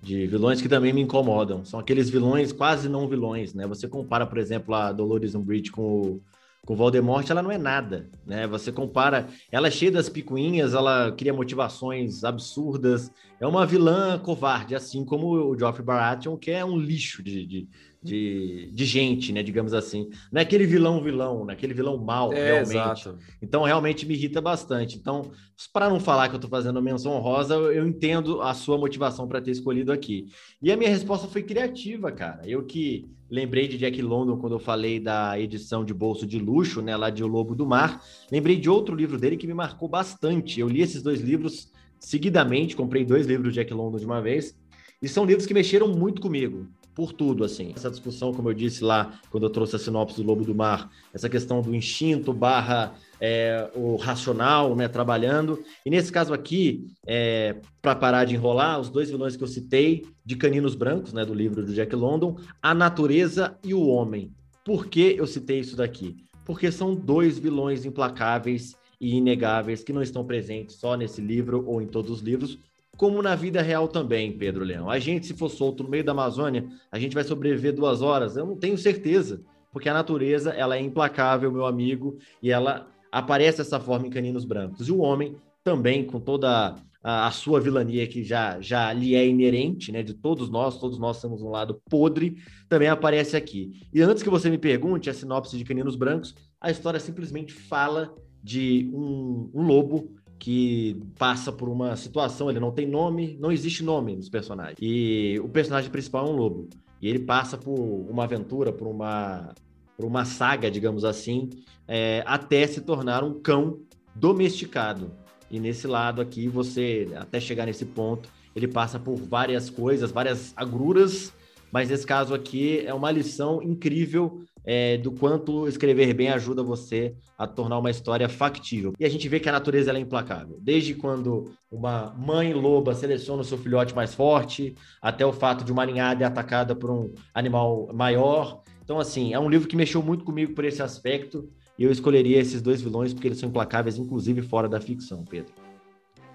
de 0.00 0.26
vilões 0.26 0.62
que 0.62 0.68
também 0.68 0.92
me 0.92 1.02
incomodam. 1.02 1.64
São 1.64 1.78
aqueles 1.78 2.08
vilões 2.08 2.52
quase 2.52 2.88
não 2.88 3.06
vilões, 3.06 3.52
né? 3.52 3.66
Você 3.66 3.86
compara, 3.86 4.26
por 4.26 4.38
exemplo, 4.38 4.74
a 4.74 4.92
Dolores 4.92 5.34
Umbridge 5.34 5.70
com 5.70 6.00
o, 6.00 6.22
com 6.64 6.72
o 6.72 6.76
Voldemort, 6.76 7.28
ela 7.28 7.42
não 7.42 7.50
é 7.50 7.58
nada, 7.58 8.08
né? 8.26 8.46
Você 8.46 8.72
compara, 8.72 9.28
ela 9.52 9.68
é 9.68 9.70
cheia 9.70 9.92
das 9.92 10.08
picuinhas, 10.08 10.72
ela 10.72 11.12
cria 11.12 11.32
motivações 11.32 12.24
absurdas, 12.24 13.10
é 13.38 13.46
uma 13.46 13.66
vilã 13.66 14.18
covarde, 14.18 14.74
assim 14.74 15.04
como 15.04 15.26
o 15.26 15.58
Geoffrey 15.58 15.84
Baratheon, 15.84 16.36
que 16.36 16.50
é 16.50 16.64
um 16.64 16.78
lixo 16.78 17.22
de, 17.22 17.44
de, 17.44 17.68
de, 18.02 18.70
de, 18.72 18.84
gente, 18.86 19.32
né? 19.32 19.42
Digamos 19.42 19.74
assim. 19.74 20.08
Não 20.32 20.40
é 20.40 20.42
aquele 20.42 20.64
vilão 20.64 21.02
vilão, 21.02 21.44
né? 21.44 21.52
Aquele 21.52 21.74
vilão 21.74 21.98
mal, 21.98 22.32
é, 22.32 22.52
realmente. 22.52 22.70
Exato. 22.70 23.18
Então, 23.42 23.62
realmente 23.64 24.06
me 24.06 24.14
irrita 24.14 24.40
bastante. 24.40 24.96
Então, 24.96 25.30
para 25.72 25.90
não 25.90 26.00
falar 26.00 26.28
que 26.28 26.34
eu 26.34 26.38
estou 26.38 26.50
fazendo 26.50 26.80
menção 26.80 27.12
honrosa, 27.12 27.54
eu 27.54 27.86
entendo 27.86 28.40
a 28.40 28.54
sua 28.54 28.78
motivação 28.78 29.28
para 29.28 29.42
ter 29.42 29.50
escolhido 29.50 29.92
aqui. 29.92 30.26
E 30.62 30.72
a 30.72 30.76
minha 30.76 30.90
resposta 30.90 31.28
foi 31.28 31.42
criativa, 31.42 32.10
cara. 32.10 32.40
Eu 32.44 32.64
que 32.64 33.06
lembrei 33.34 33.66
de 33.66 33.76
Jack 33.76 34.00
London 34.00 34.38
quando 34.38 34.52
eu 34.52 34.60
falei 34.60 35.00
da 35.00 35.38
edição 35.38 35.84
de 35.84 35.92
Bolso 35.92 36.24
de 36.24 36.38
Luxo, 36.38 36.80
né? 36.80 36.96
Lá 36.96 37.10
de 37.10 37.24
O 37.24 37.26
Lobo 37.26 37.52
do 37.52 37.66
Mar. 37.66 38.00
Lembrei 38.30 38.56
de 38.56 38.70
outro 38.70 38.94
livro 38.94 39.18
dele 39.18 39.36
que 39.36 39.46
me 39.46 39.52
marcou 39.52 39.88
bastante. 39.88 40.60
Eu 40.60 40.68
li 40.68 40.80
esses 40.80 41.02
dois 41.02 41.20
livros 41.20 41.72
seguidamente, 41.98 42.76
comprei 42.76 43.04
dois 43.04 43.26
livros 43.26 43.52
de 43.52 43.56
Jack 43.56 43.74
London 43.74 43.98
de 43.98 44.06
uma 44.06 44.22
vez. 44.22 44.56
E 45.02 45.08
são 45.08 45.24
livros 45.24 45.46
que 45.46 45.52
mexeram 45.52 45.88
muito 45.88 46.22
comigo 46.22 46.68
por 46.94 47.12
tudo, 47.12 47.44
assim. 47.44 47.72
Essa 47.74 47.90
discussão, 47.90 48.32
como 48.32 48.50
eu 48.50 48.54
disse 48.54 48.84
lá, 48.84 49.18
quando 49.30 49.44
eu 49.44 49.50
trouxe 49.50 49.76
a 49.76 49.78
sinopse 49.78 50.16
do 50.16 50.26
Lobo 50.26 50.44
do 50.44 50.54
Mar, 50.54 50.90
essa 51.12 51.28
questão 51.28 51.60
do 51.60 51.74
instinto 51.74 52.32
barra 52.32 52.94
é, 53.20 53.70
o 53.74 53.96
racional, 53.96 54.76
né, 54.76 54.86
trabalhando. 54.86 55.62
E 55.84 55.90
nesse 55.90 56.12
caso 56.12 56.32
aqui, 56.32 56.86
é, 57.06 57.56
para 57.82 57.94
parar 57.94 58.24
de 58.24 58.34
enrolar, 58.34 58.80
os 58.80 58.88
dois 58.88 59.10
vilões 59.10 59.36
que 59.36 59.42
eu 59.42 59.48
citei, 59.48 60.06
de 60.24 60.36
Caninos 60.36 60.74
Brancos, 60.74 61.12
né, 61.12 61.24
do 61.24 61.34
livro 61.34 61.64
do 61.64 61.74
Jack 61.74 61.94
London, 61.94 62.36
a 62.62 62.72
natureza 62.72 63.58
e 63.64 63.74
o 63.74 63.86
homem. 63.86 64.32
Por 64.64 64.86
que 64.86 65.16
eu 65.18 65.26
citei 65.26 65.60
isso 65.60 65.76
daqui? 65.76 66.16
Porque 66.44 66.70
são 66.70 66.94
dois 66.94 67.38
vilões 67.38 67.84
implacáveis 67.84 68.76
e 69.00 69.16
inegáveis 69.16 69.82
que 69.82 69.92
não 69.92 70.02
estão 70.02 70.24
presentes 70.24 70.76
só 70.76 70.96
nesse 70.96 71.20
livro 71.20 71.64
ou 71.66 71.82
em 71.82 71.86
todos 71.86 72.10
os 72.10 72.20
livros, 72.20 72.58
como 72.96 73.22
na 73.22 73.34
vida 73.34 73.60
real 73.60 73.88
também, 73.88 74.36
Pedro 74.36 74.64
Leão. 74.64 74.88
A 74.88 74.98
gente, 74.98 75.26
se 75.26 75.34
for 75.34 75.48
solto 75.48 75.82
no 75.82 75.88
meio 75.88 76.04
da 76.04 76.12
Amazônia, 76.12 76.66
a 76.90 76.98
gente 76.98 77.14
vai 77.14 77.24
sobreviver 77.24 77.74
duas 77.74 78.02
horas? 78.02 78.36
Eu 78.36 78.46
não 78.46 78.56
tenho 78.56 78.78
certeza, 78.78 79.42
porque 79.72 79.88
a 79.88 79.94
natureza 79.94 80.50
ela 80.50 80.76
é 80.76 80.80
implacável, 80.80 81.50
meu 81.50 81.66
amigo, 81.66 82.18
e 82.42 82.50
ela 82.50 82.88
aparece 83.10 83.58
dessa 83.58 83.80
forma 83.80 84.06
em 84.06 84.10
Caninos 84.10 84.44
Brancos. 84.44 84.88
E 84.88 84.92
o 84.92 84.98
homem 84.98 85.36
também, 85.62 86.04
com 86.04 86.20
toda 86.20 86.76
a, 87.02 87.26
a, 87.26 87.30
sua 87.30 87.60
vilania 87.60 88.06
que 88.06 88.22
já, 88.22 88.60
já 88.60 88.92
lhe 88.92 89.14
é 89.14 89.26
inerente, 89.26 89.90
né, 89.90 90.02
de 90.02 90.14
todos 90.14 90.50
nós, 90.50 90.78
todos 90.78 90.98
nós 90.98 91.20
temos 91.20 91.42
um 91.42 91.50
lado 91.50 91.80
podre, 91.88 92.36
também 92.68 92.88
aparece 92.88 93.36
aqui. 93.36 93.72
E 93.92 94.02
antes 94.02 94.22
que 94.22 94.30
você 94.30 94.50
me 94.50 94.58
pergunte 94.58 95.10
a 95.10 95.14
sinopse 95.14 95.56
de 95.56 95.64
Caninos 95.64 95.96
Brancos, 95.96 96.34
a 96.60 96.70
história 96.70 97.00
simplesmente 97.00 97.52
fala 97.52 98.14
de 98.42 98.90
um, 98.92 99.50
um 99.54 99.62
lobo 99.62 100.14
que 100.44 101.00
passa 101.18 101.50
por 101.50 101.70
uma 101.70 101.96
situação, 101.96 102.50
ele 102.50 102.60
não 102.60 102.70
tem 102.70 102.86
nome, 102.86 103.34
não 103.40 103.50
existe 103.50 103.82
nome 103.82 104.14
nos 104.14 104.28
personagens. 104.28 104.76
E 104.78 105.40
o 105.42 105.48
personagem 105.48 105.90
principal 105.90 106.26
é 106.26 106.30
um 106.30 106.36
lobo. 106.36 106.68
E 107.00 107.08
ele 107.08 107.20
passa 107.20 107.56
por 107.56 107.80
uma 107.80 108.24
aventura, 108.24 108.70
por 108.70 108.86
uma, 108.86 109.54
por 109.96 110.04
uma 110.04 110.26
saga, 110.26 110.70
digamos 110.70 111.02
assim, 111.02 111.48
é, 111.88 112.22
até 112.26 112.66
se 112.66 112.82
tornar 112.82 113.24
um 113.24 113.40
cão 113.40 113.78
domesticado. 114.14 115.12
E 115.50 115.58
nesse 115.58 115.86
lado 115.86 116.20
aqui, 116.20 116.46
você, 116.46 117.08
até 117.16 117.40
chegar 117.40 117.64
nesse 117.64 117.86
ponto, 117.86 118.28
ele 118.54 118.68
passa 118.68 118.98
por 118.98 119.16
várias 119.16 119.70
coisas, 119.70 120.12
várias 120.12 120.52
agruras, 120.54 121.32
mas 121.72 121.88
nesse 121.88 122.06
caso 122.06 122.34
aqui 122.34 122.84
é 122.84 122.92
uma 122.92 123.10
lição 123.10 123.62
incrível 123.62 124.42
é, 124.64 124.96
do 124.96 125.12
quanto 125.12 125.68
escrever 125.68 126.14
bem 126.14 126.30
ajuda 126.30 126.62
você 126.62 127.14
a 127.36 127.46
tornar 127.46 127.78
uma 127.78 127.90
história 127.90 128.28
factível. 128.28 128.92
E 128.98 129.04
a 129.04 129.08
gente 129.08 129.28
vê 129.28 129.38
que 129.38 129.48
a 129.48 129.52
natureza 129.52 129.92
é 129.92 129.98
implacável. 129.98 130.58
Desde 130.60 130.94
quando 130.94 131.52
uma 131.70 132.14
mãe 132.16 132.52
loba 132.54 132.94
seleciona 132.94 133.42
o 133.42 133.44
seu 133.44 133.58
filhote 133.58 133.94
mais 133.94 134.14
forte, 134.14 134.74
até 135.02 135.24
o 135.26 135.32
fato 135.32 135.64
de 135.64 135.72
uma 135.72 135.84
ninhada 135.84 136.24
é 136.24 136.26
atacada 136.26 136.74
por 136.74 136.90
um 136.90 137.12
animal 137.34 137.90
maior. 137.92 138.62
Então, 138.82 138.98
assim, 138.98 139.32
é 139.32 139.38
um 139.38 139.48
livro 139.48 139.68
que 139.68 139.76
mexeu 139.76 140.02
muito 140.02 140.24
comigo 140.24 140.54
por 140.54 140.64
esse 140.64 140.82
aspecto. 140.82 141.48
E 141.78 141.84
eu 141.84 141.90
escolheria 141.90 142.38
esses 142.38 142.62
dois 142.62 142.80
vilões 142.80 143.12
porque 143.12 143.28
eles 143.28 143.38
são 143.38 143.48
implacáveis, 143.48 143.98
inclusive 143.98 144.42
fora 144.42 144.68
da 144.68 144.80
ficção, 144.80 145.24
Pedro. 145.24 145.52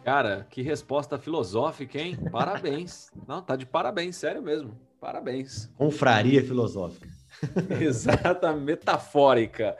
Cara, 0.03 0.45
que 0.49 0.61
resposta 0.61 1.17
filosófica, 1.17 1.99
hein? 1.99 2.17
Parabéns. 2.31 3.09
Não, 3.27 3.41
tá 3.41 3.55
de 3.55 3.65
parabéns, 3.65 4.15
sério 4.15 4.41
mesmo. 4.41 4.71
Parabéns. 4.99 5.71
Confraria 5.77 6.43
filosófica. 6.43 7.18
Exata, 7.81 8.53
metafórica. 8.53 9.77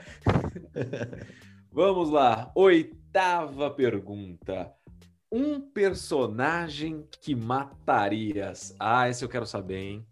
Vamos 1.71 2.09
lá, 2.09 2.51
oitava 2.55 3.69
pergunta. 3.69 4.73
Um 5.31 5.61
personagem 5.61 7.05
que 7.21 7.35
matarias? 7.35 8.75
Ah, 8.79 9.07
esse 9.07 9.23
eu 9.23 9.29
quero 9.29 9.45
saber, 9.45 9.77
hein? 9.77 10.07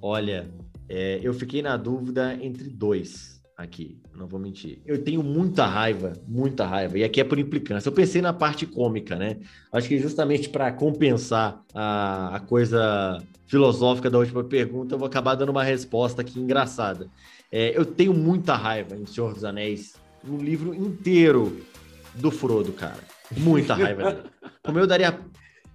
Olha, 0.00 0.52
é, 0.88 1.20
eu 1.22 1.32
fiquei 1.32 1.62
na 1.62 1.76
dúvida 1.76 2.34
entre 2.34 2.68
dois. 2.68 3.31
Aqui, 3.56 3.98
não 4.14 4.26
vou 4.26 4.40
mentir. 4.40 4.80
Eu 4.84 5.02
tenho 5.02 5.22
muita 5.22 5.66
raiva, 5.66 6.12
muita 6.26 6.66
raiva, 6.66 6.98
e 6.98 7.04
aqui 7.04 7.20
é 7.20 7.24
por 7.24 7.38
implicância. 7.38 7.88
Eu 7.88 7.92
pensei 7.92 8.20
na 8.22 8.32
parte 8.32 8.66
cômica, 8.66 9.16
né? 9.16 9.38
Acho 9.72 9.88
que 9.88 9.98
justamente 9.98 10.48
para 10.48 10.72
compensar 10.72 11.62
a, 11.74 12.36
a 12.36 12.40
coisa 12.40 13.22
filosófica 13.46 14.10
da 14.10 14.18
última 14.18 14.42
pergunta, 14.42 14.94
eu 14.94 14.98
vou 14.98 15.06
acabar 15.06 15.34
dando 15.34 15.50
uma 15.50 15.62
resposta 15.62 16.22
aqui 16.22 16.40
engraçada. 16.40 17.08
É, 17.50 17.76
eu 17.76 17.84
tenho 17.84 18.14
muita 18.14 18.54
raiva 18.54 18.96
em 18.96 19.04
Senhor 19.04 19.34
dos 19.34 19.44
Anéis, 19.44 19.94
um 20.26 20.38
livro 20.38 20.74
inteiro 20.74 21.60
do 22.14 22.30
Frodo, 22.30 22.72
cara. 22.72 23.00
Muita 23.36 23.74
raiva 23.74 24.12
dele. 24.12 24.30
Como 24.64 24.78
eu 24.78 24.86
daria. 24.86 25.18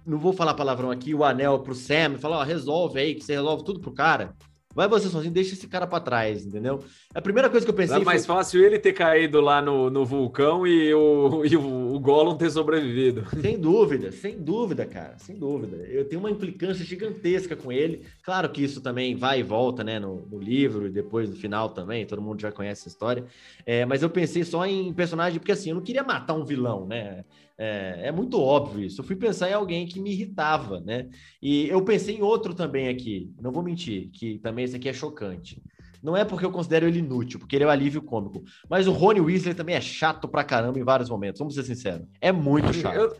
Não 0.04 0.18
vou 0.18 0.32
falar 0.32 0.54
palavrão 0.54 0.90
aqui, 0.90 1.14
o 1.14 1.22
anel 1.22 1.58
pro 1.58 1.74
Sam, 1.74 2.16
falar, 2.18 2.38
ó, 2.38 2.42
resolve 2.42 2.98
aí, 2.98 3.14
que 3.14 3.22
você 3.22 3.34
resolve 3.34 3.62
tudo 3.62 3.78
pro 3.78 3.92
cara. 3.92 4.34
Vai 4.74 4.86
você 4.86 5.08
sozinho, 5.08 5.32
deixa 5.32 5.54
esse 5.54 5.66
cara 5.66 5.86
para 5.86 5.98
trás, 5.98 6.44
entendeu? 6.44 6.84
A 7.14 7.20
primeira 7.20 7.48
coisa 7.48 7.64
que 7.64 7.70
eu 7.70 7.74
pensei. 7.74 7.96
É 7.96 8.04
mais 8.04 8.24
foi... 8.24 8.36
fácil 8.36 8.62
ele 8.62 8.78
ter 8.78 8.92
caído 8.92 9.40
lá 9.40 9.62
no, 9.62 9.90
no 9.90 10.04
vulcão 10.04 10.66
e, 10.66 10.92
o, 10.94 11.44
e 11.44 11.56
o, 11.56 11.94
o 11.94 11.98
Gollum 11.98 12.36
ter 12.36 12.50
sobrevivido. 12.50 13.24
Sem 13.40 13.58
dúvida, 13.58 14.12
sem 14.12 14.38
dúvida, 14.38 14.84
cara, 14.84 15.16
sem 15.18 15.36
dúvida. 15.36 15.76
Eu 15.76 16.04
tenho 16.04 16.20
uma 16.20 16.30
implicância 16.30 16.84
gigantesca 16.84 17.56
com 17.56 17.72
ele. 17.72 18.04
Claro 18.22 18.48
que 18.50 18.62
isso 18.62 18.80
também 18.80 19.16
vai 19.16 19.40
e 19.40 19.42
volta, 19.42 19.82
né, 19.82 19.98
no, 19.98 20.26
no 20.26 20.38
livro 20.38 20.86
e 20.86 20.90
depois 20.90 21.28
no 21.28 21.36
final 21.36 21.70
também, 21.70 22.06
todo 22.06 22.22
mundo 22.22 22.40
já 22.40 22.52
conhece 22.52 22.82
essa 22.82 22.88
história. 22.88 23.24
É, 23.64 23.84
mas 23.84 24.02
eu 24.02 24.10
pensei 24.10 24.44
só 24.44 24.66
em 24.66 24.92
personagem, 24.92 25.38
porque 25.38 25.52
assim, 25.52 25.70
eu 25.70 25.76
não 25.76 25.82
queria 25.82 26.02
matar 26.02 26.34
um 26.34 26.44
vilão, 26.44 26.86
né? 26.86 27.24
É, 27.58 28.02
é, 28.04 28.12
muito 28.12 28.40
óbvio 28.40 28.84
isso. 28.84 29.00
Eu 29.00 29.04
fui 29.04 29.16
pensar 29.16 29.50
em 29.50 29.52
alguém 29.52 29.84
que 29.84 30.00
me 30.00 30.12
irritava, 30.12 30.80
né? 30.80 31.08
E 31.42 31.68
eu 31.68 31.82
pensei 31.82 32.16
em 32.16 32.22
outro 32.22 32.54
também 32.54 32.88
aqui, 32.88 33.32
não 33.40 33.50
vou 33.50 33.64
mentir, 33.64 34.10
que 34.10 34.38
também 34.38 34.64
esse 34.64 34.76
aqui 34.76 34.88
é 34.88 34.92
chocante. 34.92 35.60
Não 36.00 36.16
é 36.16 36.24
porque 36.24 36.46
eu 36.46 36.52
considero 36.52 36.86
ele 36.86 37.00
inútil, 37.00 37.40
porque 37.40 37.56
ele 37.56 37.64
é 37.64 37.66
um 37.66 37.70
alívio 37.70 38.00
cômico. 38.00 38.44
Mas 38.70 38.86
o 38.86 38.92
Rony 38.92 39.20
Weasley 39.20 39.54
também 39.54 39.74
é 39.74 39.80
chato 39.80 40.28
pra 40.28 40.44
caramba 40.44 40.78
em 40.78 40.84
vários 40.84 41.10
momentos. 41.10 41.40
Vamos 41.40 41.56
ser 41.56 41.64
sinceros. 41.64 42.06
É 42.20 42.30
muito 42.30 42.72
chato. 42.72 42.94
Eu, 42.94 43.16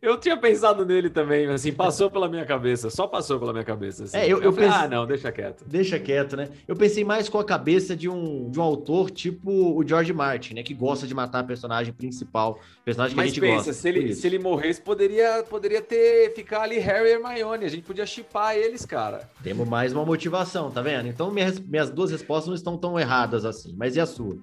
eu 0.00 0.18
tinha 0.18 0.36
pensado 0.36 0.84
nele 0.84 1.10
também, 1.10 1.46
assim, 1.46 1.72
passou 1.72 2.10
pela 2.10 2.28
minha 2.28 2.44
cabeça. 2.44 2.90
Só 2.90 3.06
passou 3.06 3.38
pela 3.38 3.52
minha 3.52 3.64
cabeça. 3.64 4.04
Assim. 4.04 4.16
É, 4.16 4.24
eu, 4.24 4.38
eu, 4.38 4.44
eu 4.44 4.52
pensei... 4.52 4.70
Ah, 4.70 4.88
não, 4.88 5.06
deixa 5.06 5.30
quieto. 5.32 5.64
Deixa 5.66 5.98
quieto, 5.98 6.36
né? 6.36 6.48
Eu 6.66 6.76
pensei 6.76 7.04
mais 7.04 7.28
com 7.28 7.38
a 7.38 7.44
cabeça 7.44 7.96
de 7.96 8.08
um, 8.08 8.50
de 8.50 8.58
um 8.58 8.62
autor 8.62 9.10
tipo 9.10 9.50
o 9.50 9.86
George 9.86 10.12
Martin, 10.12 10.54
né? 10.54 10.62
Que 10.62 10.74
gosta 10.74 11.06
de 11.06 11.14
matar 11.14 11.40
a 11.40 11.44
personagem 11.44 11.92
principal. 11.92 12.58
Personagem 12.84 13.14
que 13.14 13.16
Mas 13.16 13.24
a 13.24 13.28
gente 13.28 13.40
pensa, 13.40 13.56
gosta. 13.56 13.72
Se 13.72 13.88
ele, 13.88 14.14
se 14.14 14.26
ele 14.26 14.38
morresse, 14.38 14.80
poderia, 14.80 15.42
poderia 15.42 15.82
ter 15.82 16.32
ficar 16.34 16.62
ali 16.62 16.78
Harry 16.78 17.08
e 17.08 17.12
Hermione. 17.12 17.64
A 17.64 17.68
gente 17.68 17.82
podia 17.82 18.06
chipar 18.06 18.56
eles, 18.56 18.84
cara. 18.84 19.28
Temos 19.42 19.68
mais 19.68 19.92
uma 19.92 20.04
motivação, 20.04 20.70
tá 20.70 20.82
vendo? 20.82 21.08
Então 21.08 21.30
minhas, 21.30 21.58
minhas 21.58 21.90
duas 21.90 22.10
respostas 22.10 22.48
não 22.48 22.54
estão 22.54 22.76
tão 22.76 22.98
erradas 22.98 23.44
assim. 23.44 23.74
Mas 23.76 23.96
e 23.96 24.00
a 24.00 24.06
sua? 24.06 24.38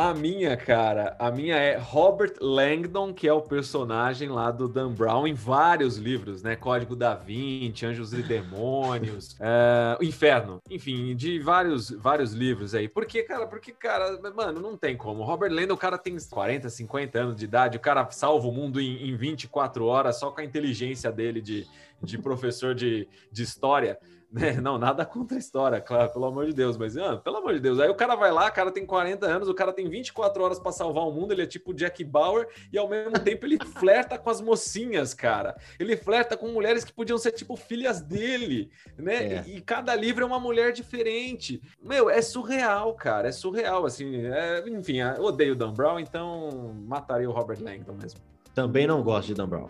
A 0.00 0.14
minha, 0.14 0.56
cara, 0.56 1.14
a 1.18 1.30
minha 1.30 1.56
é 1.56 1.76
Robert 1.76 2.32
Langdon, 2.40 3.12
que 3.12 3.28
é 3.28 3.32
o 3.34 3.42
personagem 3.42 4.30
lá 4.30 4.50
do 4.50 4.66
Dan 4.66 4.94
Brown 4.94 5.26
em 5.26 5.34
vários 5.34 5.98
livros, 5.98 6.42
né? 6.42 6.56
Código 6.56 6.96
da 6.96 7.14
Vinci, 7.14 7.84
Anjos 7.84 8.14
e 8.14 8.22
Demônios, 8.22 9.36
é, 9.38 9.98
o 10.00 10.02
Inferno, 10.02 10.58
enfim, 10.70 11.14
de 11.14 11.38
vários, 11.38 11.90
vários 11.90 12.32
livros 12.32 12.74
aí. 12.74 12.88
Por 12.88 13.04
que, 13.04 13.22
cara? 13.24 13.46
Porque, 13.46 13.72
cara, 13.72 14.18
mano, 14.34 14.58
não 14.58 14.74
tem 14.74 14.96
como. 14.96 15.22
Robert 15.22 15.52
Langdon, 15.52 15.74
o 15.74 15.76
cara 15.76 15.98
tem 15.98 16.16
40, 16.18 16.70
50 16.70 17.18
anos 17.18 17.36
de 17.36 17.44
idade, 17.44 17.76
o 17.76 17.80
cara 17.80 18.10
salva 18.10 18.48
o 18.48 18.52
mundo 18.52 18.80
em, 18.80 19.06
em 19.10 19.14
24 19.14 19.84
horas 19.84 20.18
só 20.18 20.30
com 20.30 20.40
a 20.40 20.44
inteligência 20.44 21.12
dele 21.12 21.42
de, 21.42 21.66
de 22.02 22.16
professor 22.16 22.74
de, 22.74 23.06
de 23.30 23.42
história. 23.42 23.98
Né? 24.30 24.52
Não, 24.62 24.78
nada 24.78 25.04
contra 25.04 25.36
a 25.36 25.38
história, 25.38 25.80
claro, 25.80 26.10
pelo 26.12 26.26
amor 26.26 26.46
de 26.46 26.52
Deus, 26.52 26.76
mas, 26.76 26.96
ah, 26.96 27.16
pelo 27.16 27.38
amor 27.38 27.54
de 27.54 27.60
Deus. 27.60 27.80
Aí 27.80 27.88
o 27.88 27.94
cara 27.94 28.14
vai 28.14 28.30
lá, 28.30 28.48
o 28.48 28.52
cara 28.52 28.70
tem 28.70 28.86
40 28.86 29.26
anos, 29.26 29.48
o 29.48 29.54
cara 29.54 29.72
tem 29.72 29.88
24 29.88 30.42
horas 30.42 30.58
para 30.58 30.72
salvar 30.72 31.04
o 31.04 31.12
mundo, 31.12 31.32
ele 31.32 31.42
é 31.42 31.46
tipo 31.46 31.74
Jack 31.74 32.04
Bauer, 32.04 32.48
e 32.72 32.78
ao 32.78 32.88
mesmo 32.88 33.12
tempo 33.18 33.44
ele 33.44 33.58
flerta 33.58 34.18
com 34.18 34.30
as 34.30 34.40
mocinhas, 34.40 35.12
cara. 35.12 35.56
Ele 35.78 35.96
flerta 35.96 36.36
com 36.36 36.48
mulheres 36.48 36.84
que 36.84 36.92
podiam 36.92 37.18
ser 37.18 37.32
tipo 37.32 37.56
filhas 37.56 38.00
dele, 38.00 38.70
né? 38.96 39.34
É. 39.34 39.44
E, 39.46 39.56
e, 39.56 39.60
cada 39.60 39.94
livro 39.94 40.22
é 40.22 40.26
uma 40.26 40.40
mulher 40.40 40.72
diferente. 40.72 41.60
Meu, 41.82 42.08
é 42.08 42.22
surreal, 42.22 42.94
cara, 42.94 43.28
é 43.28 43.32
surreal, 43.32 43.84
assim. 43.84 44.26
É... 44.26 44.62
enfim, 44.68 44.98
eu 44.98 45.24
odeio 45.24 45.52
o 45.52 45.56
Dan 45.56 45.72
Brown, 45.72 45.98
então 45.98 46.74
mataria 46.86 47.28
o 47.28 47.32
Robert 47.32 47.60
Langdon 47.60 47.94
mesmo. 47.94 48.20
Também 48.54 48.86
não 48.86 49.02
gosto 49.02 49.28
de 49.28 49.34
Dan 49.34 49.48
Brown. 49.48 49.68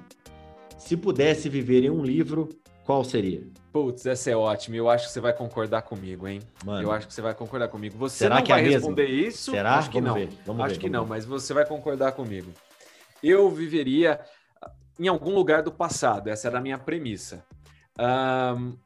Se 0.78 0.96
pudesse 0.96 1.48
viver 1.48 1.84
em 1.84 1.90
um 1.90 2.02
livro, 2.02 2.48
qual 2.84 3.04
seria? 3.04 3.46
Putz, 3.72 4.04
essa 4.04 4.30
é 4.30 4.36
ótima. 4.36 4.76
Eu 4.76 4.90
acho 4.90 5.06
que 5.06 5.12
você 5.12 5.20
vai 5.20 5.32
concordar 5.32 5.82
comigo, 5.82 6.26
hein? 6.26 6.40
Mano. 6.64 6.82
Eu 6.82 6.90
acho 6.90 7.06
que 7.06 7.14
você 7.14 7.22
vai 7.22 7.34
concordar 7.34 7.68
comigo. 7.68 7.96
Você 7.98 8.18
Será 8.18 8.36
não 8.36 8.42
que 8.42 8.50
é 8.50 8.54
vai 8.56 8.64
é 8.64 8.68
responder 8.68 9.06
isso? 9.06 9.52
Será? 9.52 9.76
Acho 9.76 9.90
que 9.90 10.00
vamos 10.00 10.08
não. 10.08 10.26
Ver. 10.26 10.38
Vamos 10.44 10.64
acho 10.64 10.74
ver, 10.74 10.80
que 10.80 10.90
não, 10.90 11.04
ver. 11.04 11.10
mas 11.10 11.24
você 11.24 11.54
vai 11.54 11.64
concordar 11.64 12.12
comigo. 12.12 12.52
Eu 13.22 13.48
viveria 13.50 14.20
em 14.98 15.06
algum 15.06 15.32
lugar 15.34 15.62
do 15.62 15.70
passado. 15.70 16.28
Essa 16.28 16.48
era 16.48 16.58
a 16.58 16.60
minha 16.60 16.78
premissa. 16.78 17.44
Um, 17.98 18.76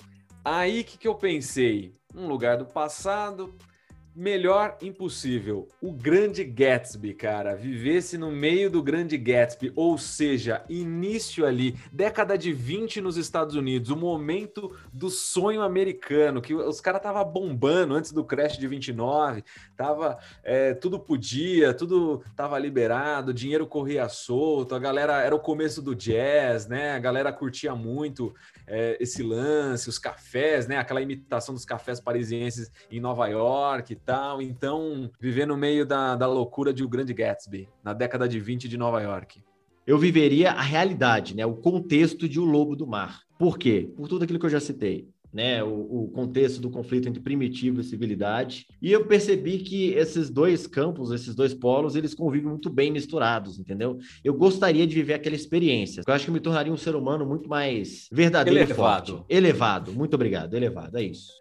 aí 0.44 0.80
o 0.80 0.84
que, 0.84 0.98
que 0.98 1.08
eu 1.08 1.14
pensei? 1.14 1.94
Um 2.14 2.26
lugar 2.26 2.58
do 2.58 2.66
passado 2.66 3.54
Melhor 4.16 4.76
impossível. 4.80 5.66
O 5.80 5.92
Grande 5.92 6.44
Gatsby, 6.44 7.14
cara. 7.14 7.56
Vivesse 7.56 8.16
no 8.16 8.30
meio 8.30 8.70
do 8.70 8.80
Grande 8.80 9.18
Gatsby, 9.18 9.72
ou 9.74 9.98
seja, 9.98 10.64
início 10.68 11.44
ali, 11.44 11.76
década 11.92 12.38
de 12.38 12.52
20 12.52 13.00
nos 13.00 13.16
Estados 13.16 13.56
Unidos, 13.56 13.90
o 13.90 13.96
momento 13.96 14.72
do 14.92 15.10
sonho 15.10 15.62
americano, 15.62 16.40
que 16.40 16.54
os 16.54 16.80
caras 16.80 17.02
tava 17.02 17.24
bombando 17.24 17.94
antes 17.94 18.12
do 18.12 18.24
crash 18.24 18.56
de 18.56 18.68
29, 18.68 19.42
tava 19.76 20.16
é, 20.44 20.74
tudo 20.74 21.00
podia, 21.00 21.74
tudo 21.74 22.22
tava 22.36 22.56
liberado, 22.56 23.34
dinheiro 23.34 23.66
corria 23.66 24.08
solto, 24.08 24.76
a 24.76 24.78
galera 24.78 25.22
era 25.22 25.34
o 25.34 25.40
começo 25.40 25.82
do 25.82 25.92
jazz, 25.92 26.68
né? 26.68 26.92
A 26.92 27.00
galera 27.00 27.32
curtia 27.32 27.74
muito 27.74 28.32
é, 28.64 28.96
esse 29.00 29.24
lance, 29.24 29.88
os 29.88 29.98
cafés, 29.98 30.68
né? 30.68 30.76
Aquela 30.78 31.02
imitação 31.02 31.52
dos 31.52 31.64
cafés 31.64 31.98
parisienses 31.98 32.70
em 32.88 33.00
Nova 33.00 33.26
York 33.26 34.03
tal. 34.04 34.40
Então, 34.40 35.10
viver 35.20 35.46
no 35.46 35.56
meio 35.56 35.86
da, 35.86 36.16
da 36.16 36.26
loucura 36.26 36.72
de 36.72 36.84
O 36.84 36.88
Grande 36.88 37.14
Gatsby, 37.14 37.68
na 37.82 37.92
década 37.92 38.28
de 38.28 38.38
20 38.38 38.68
de 38.68 38.76
Nova 38.76 39.00
York. 39.00 39.42
Eu 39.86 39.98
viveria 39.98 40.52
a 40.52 40.62
realidade, 40.62 41.36
né? 41.36 41.44
O 41.44 41.56
contexto 41.56 42.28
de 42.28 42.40
O 42.40 42.44
Lobo 42.44 42.74
do 42.74 42.86
Mar. 42.86 43.20
Por 43.38 43.58
quê? 43.58 43.90
Por 43.96 44.08
tudo 44.08 44.24
aquilo 44.24 44.38
que 44.38 44.46
eu 44.46 44.50
já 44.50 44.60
citei 44.60 45.08
né, 45.34 45.64
o, 45.64 46.04
o, 46.04 46.10
contexto 46.12 46.60
do 46.60 46.70
conflito 46.70 47.08
entre 47.08 47.20
primitivo 47.20 47.80
e 47.80 47.84
civilidade. 47.84 48.66
E 48.80 48.92
eu 48.92 49.04
percebi 49.04 49.58
que 49.58 49.88
esses 49.90 50.30
dois 50.30 50.64
campos, 50.68 51.10
esses 51.10 51.34
dois 51.34 51.52
polos, 51.52 51.96
eles 51.96 52.14
convivem 52.14 52.48
muito 52.48 52.70
bem 52.70 52.92
misturados, 52.92 53.58
entendeu? 53.58 53.98
Eu 54.22 54.32
gostaria 54.32 54.86
de 54.86 54.94
viver 54.94 55.14
aquela 55.14 55.34
experiência. 55.34 56.02
Eu 56.06 56.14
acho 56.14 56.26
que 56.26 56.30
me 56.30 56.38
tornaria 56.38 56.72
um 56.72 56.76
ser 56.76 56.94
humano 56.94 57.26
muito 57.26 57.48
mais 57.48 58.08
verdadeiro 58.12 58.60
elevado. 58.60 59.08
e 59.08 59.12
forte. 59.12 59.24
Elevado. 59.28 59.92
Muito 59.92 60.14
obrigado. 60.14 60.54
Elevado. 60.54 60.96
É 60.96 61.02
isso. 61.02 61.32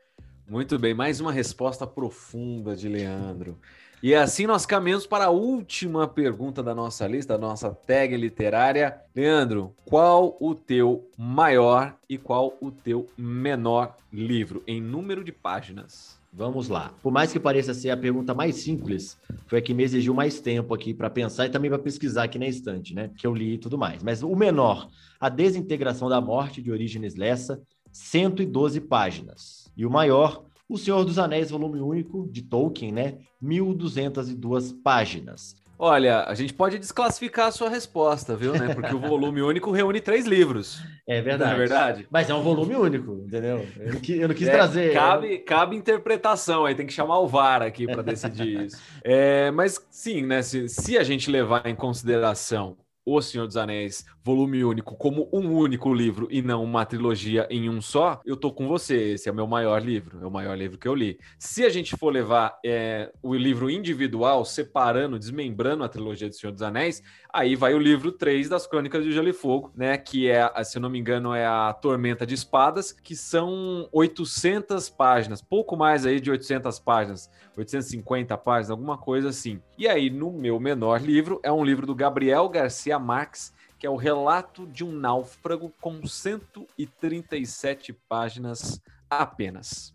Muito 0.54 0.78
bem. 0.78 0.94
Mais 0.94 1.20
uma 1.20 1.32
resposta 1.32 1.88
profunda 1.88 2.76
de 2.76 2.88
Leandro. 2.88 3.58
E 4.04 4.14
assim 4.14 4.46
nós 4.46 4.68
caminhamos 4.68 5.08
para 5.08 5.26
a 5.26 5.30
última 5.32 6.08
pergunta 6.08 6.62
da 6.62 6.76
nossa 6.76 7.08
lista, 7.08 7.34
da 7.34 7.48
nossa 7.48 7.72
tag 7.72 8.16
literária. 8.16 9.02
Leandro, 9.16 9.74
qual 9.84 10.38
o 10.40 10.54
teu 10.54 11.10
maior 11.18 11.96
e 12.08 12.20
qual 12.20 12.56
o 12.62 12.70
teu 12.70 13.10
menor 13.18 13.98
livro 14.12 14.62
em 14.68 14.80
número 14.80 15.24
de 15.24 15.32
páginas? 15.32 16.20
Vamos 16.32 16.70
lá. 16.70 16.94
Por 17.02 17.12
mais 17.12 17.34
que 17.34 17.40
pareça 17.40 17.74
ser 17.74 17.90
a 17.90 17.98
pergunta 17.98 18.36
mais 18.36 18.58
simples, 18.58 19.18
foi 19.48 19.58
a 19.58 19.62
que 19.62 19.74
me 19.74 19.82
exigiu 19.82 20.14
mais 20.14 20.40
tempo 20.40 20.72
aqui 20.76 20.94
para 20.94 21.10
pensar 21.10 21.48
e 21.48 21.50
também 21.50 21.72
para 21.72 21.80
pesquisar 21.80 22.26
aqui 22.26 22.38
na 22.38 22.46
estante, 22.46 22.94
né? 22.94 23.10
Que 23.18 23.26
eu 23.26 23.34
li 23.34 23.56
e 23.56 23.58
tudo 23.58 23.76
mais. 23.76 24.04
Mas 24.04 24.22
o 24.22 24.36
menor, 24.36 24.88
A 25.20 25.30
Desintegração 25.30 26.08
da 26.10 26.22
Morte, 26.22 26.62
de 26.62 26.72
Orígenes 26.72 27.16
Lessa, 27.16 27.60
112 27.92 28.82
páginas. 28.82 29.63
E 29.76 29.86
o 29.86 29.90
maior, 29.90 30.46
o 30.68 30.78
Senhor 30.78 31.04
dos 31.04 31.20
Anéis, 31.20 31.50
volume 31.50 31.80
único, 31.80 32.28
de 32.32 32.42
Tolkien, 32.42 32.92
né? 32.92 33.18
1.202 33.42 34.74
páginas. 34.84 35.56
Olha, 35.78 36.24
a 36.24 36.34
gente 36.34 36.54
pode 36.54 36.78
desclassificar 36.78 37.48
a 37.48 37.52
sua 37.52 37.68
resposta, 37.70 38.36
viu, 38.36 38.54
né? 38.54 38.74
Porque 38.74 38.94
o 38.94 39.00
volume 39.00 39.42
único 39.44 39.72
reúne 39.72 40.00
três 40.00 40.26
livros. 40.26 40.82
É 41.06 41.20
verdade. 41.20 41.50
Não 41.50 41.56
é 41.56 41.60
verdade? 41.60 42.08
Mas 42.10 42.30
é 42.30 42.34
um 42.34 42.42
volume 42.42 42.76
único, 42.76 43.24
entendeu? 43.26 43.68
Eu 43.78 43.94
não 43.94 44.00
quis, 44.00 44.20
eu 44.20 44.28
não 44.28 44.36
quis 44.36 44.48
é, 44.48 44.52
trazer. 44.52 44.94
Cabe, 44.94 45.40
cabe 45.40 45.76
interpretação 45.76 46.66
aí, 46.66 46.76
tem 46.76 46.86
que 46.86 46.94
chamar 46.94 47.20
o 47.20 47.28
VAR 47.28 47.64
aqui 47.64 47.86
para 47.86 48.02
decidir 48.02 48.66
isso. 48.66 48.82
É, 49.04 49.52
mas 49.52 49.86
sim, 49.90 50.22
né? 50.22 50.42
Se, 50.42 50.70
se 50.70 50.98
a 50.98 51.04
gente 51.04 51.30
levar 51.30 51.68
em 51.68 51.76
consideração 51.76 52.78
O 53.06 53.22
Senhor 53.22 53.46
dos 53.46 53.58
Anéis, 53.58 54.06
volume 54.24 54.64
único, 54.64 54.96
como 54.96 55.28
um 55.34 55.58
único 55.58 55.94
livro 55.94 56.28
e 56.32 56.42
não 56.42 56.64
uma 56.64 56.86
trilogia 56.86 57.46
em 57.50 57.70
um 57.70 57.82
só, 57.82 58.22
eu 58.26 58.38
tô 58.38 58.52
com 58.52 58.68
você. 58.68 59.14
Esse 59.14 59.28
é 59.28 59.32
o 59.32 59.36
meu 59.36 59.46
maior 59.46 59.84
livro, 59.84 60.20
é 60.22 60.26
o 60.26 60.32
maior 60.32 60.58
livro 60.58 60.78
que 60.78 60.88
eu 60.88 60.96
li. 60.96 61.20
Se 61.38 61.66
a 61.66 61.70
gente 61.70 61.98
for 61.98 62.14
levar 62.14 62.58
é, 62.66 63.12
o 63.22 63.36
livro 63.36 63.70
individual, 63.70 64.46
separando, 64.46 65.20
desmembrando 65.20 65.84
a 65.84 65.90
trilogia 65.90 66.30
do 66.30 66.36
Senhor 66.36 66.54
dos 66.54 66.62
Anéis, 66.62 67.04
aí 67.34 67.56
vai 67.56 67.74
o 67.74 67.80
livro 67.80 68.12
3 68.12 68.48
das 68.48 68.68
Crônicas 68.68 69.04
de 69.04 69.12
Gelo 69.12 69.28
e 69.28 69.34
Fogo, 69.34 69.72
né? 69.76 69.98
Que 69.98 70.30
é, 70.30 70.64
se 70.64 70.78
eu 70.78 70.82
não 70.82 70.90
me 70.90 71.00
engano, 71.00 71.34
é 71.34 71.46
a 71.46 71.74
Tormenta 71.74 72.28
de 72.28 72.36
Espadas, 72.36 72.92
que 72.92 73.16
são 73.16 73.90
800 73.92 74.90
páginas, 74.92 75.42
pouco 75.42 75.76
mais 75.76 76.06
aí 76.06 76.20
de 76.20 76.30
800 76.30 76.78
páginas, 76.80 77.32
850 77.58 78.38
páginas, 78.38 78.70
alguma 78.70 78.98
coisa 78.98 79.30
assim. 79.30 79.60
E 79.78 79.88
aí, 79.88 80.12
no 80.12 80.32
meu 80.32 80.60
menor 80.60 81.02
livro, 81.02 81.40
é 81.42 81.52
um 81.52 81.66
livro 81.66 81.88
do 81.88 81.96
Gabriel 81.96 82.48
Garcia 82.48 83.00
Marques, 83.00 83.52
que 83.80 83.88
é 83.88 83.90
o 83.90 83.96
relato 83.96 84.68
de 84.68 84.84
um 84.86 84.92
náufrago 84.92 85.74
com 85.82 86.06
137 86.06 87.92
páginas 88.08 88.80
apenas. 89.10 89.94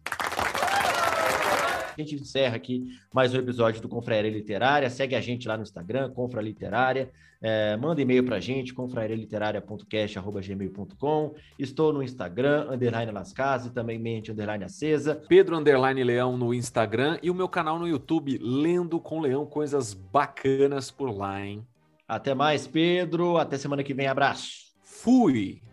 A 1.98 2.00
gente 2.00 2.14
encerra 2.14 2.54
aqui 2.54 2.86
mais 3.12 3.34
um 3.34 3.38
episódio 3.38 3.82
do 3.82 3.88
Confraria 3.88 4.30
Literária. 4.30 4.88
Segue 4.88 5.16
a 5.16 5.20
gente 5.20 5.48
lá 5.48 5.56
no 5.56 5.64
Instagram, 5.64 6.10
Confra 6.10 6.40
Literária. 6.40 7.10
É, 7.42 7.76
manda 7.76 8.00
e-mail 8.00 8.22
para 8.22 8.36
a 8.36 8.40
gente, 8.40 8.72
confrarialiteraria.cast.gmail.com. 8.72 11.34
Estou 11.58 11.92
no 11.92 12.00
Instagram, 12.00 12.68
underline 12.70 13.10
Las 13.10 13.32
Casas, 13.32 13.72
também 13.72 13.98
mente, 13.98 14.30
underline 14.30 14.62
acesa. 14.62 15.20
Pedro, 15.28 15.56
underline 15.56 16.04
Leão 16.04 16.36
no 16.36 16.54
Instagram 16.54 17.18
e 17.20 17.32
o 17.32 17.34
meu 17.34 17.48
canal 17.48 17.80
no 17.80 17.88
YouTube, 17.88 18.38
Lendo 18.40 19.00
com 19.00 19.18
Leão, 19.18 19.44
coisas 19.44 19.92
bacanas 19.92 20.92
por 20.92 21.10
lá, 21.10 21.44
hein? 21.44 21.66
Até 22.06 22.32
mais, 22.32 22.64
Pedro. 22.64 23.38
Até 23.38 23.58
semana 23.58 23.82
que 23.82 23.92
vem. 23.92 24.06
Abraço. 24.06 24.68
Fui! 24.84 25.67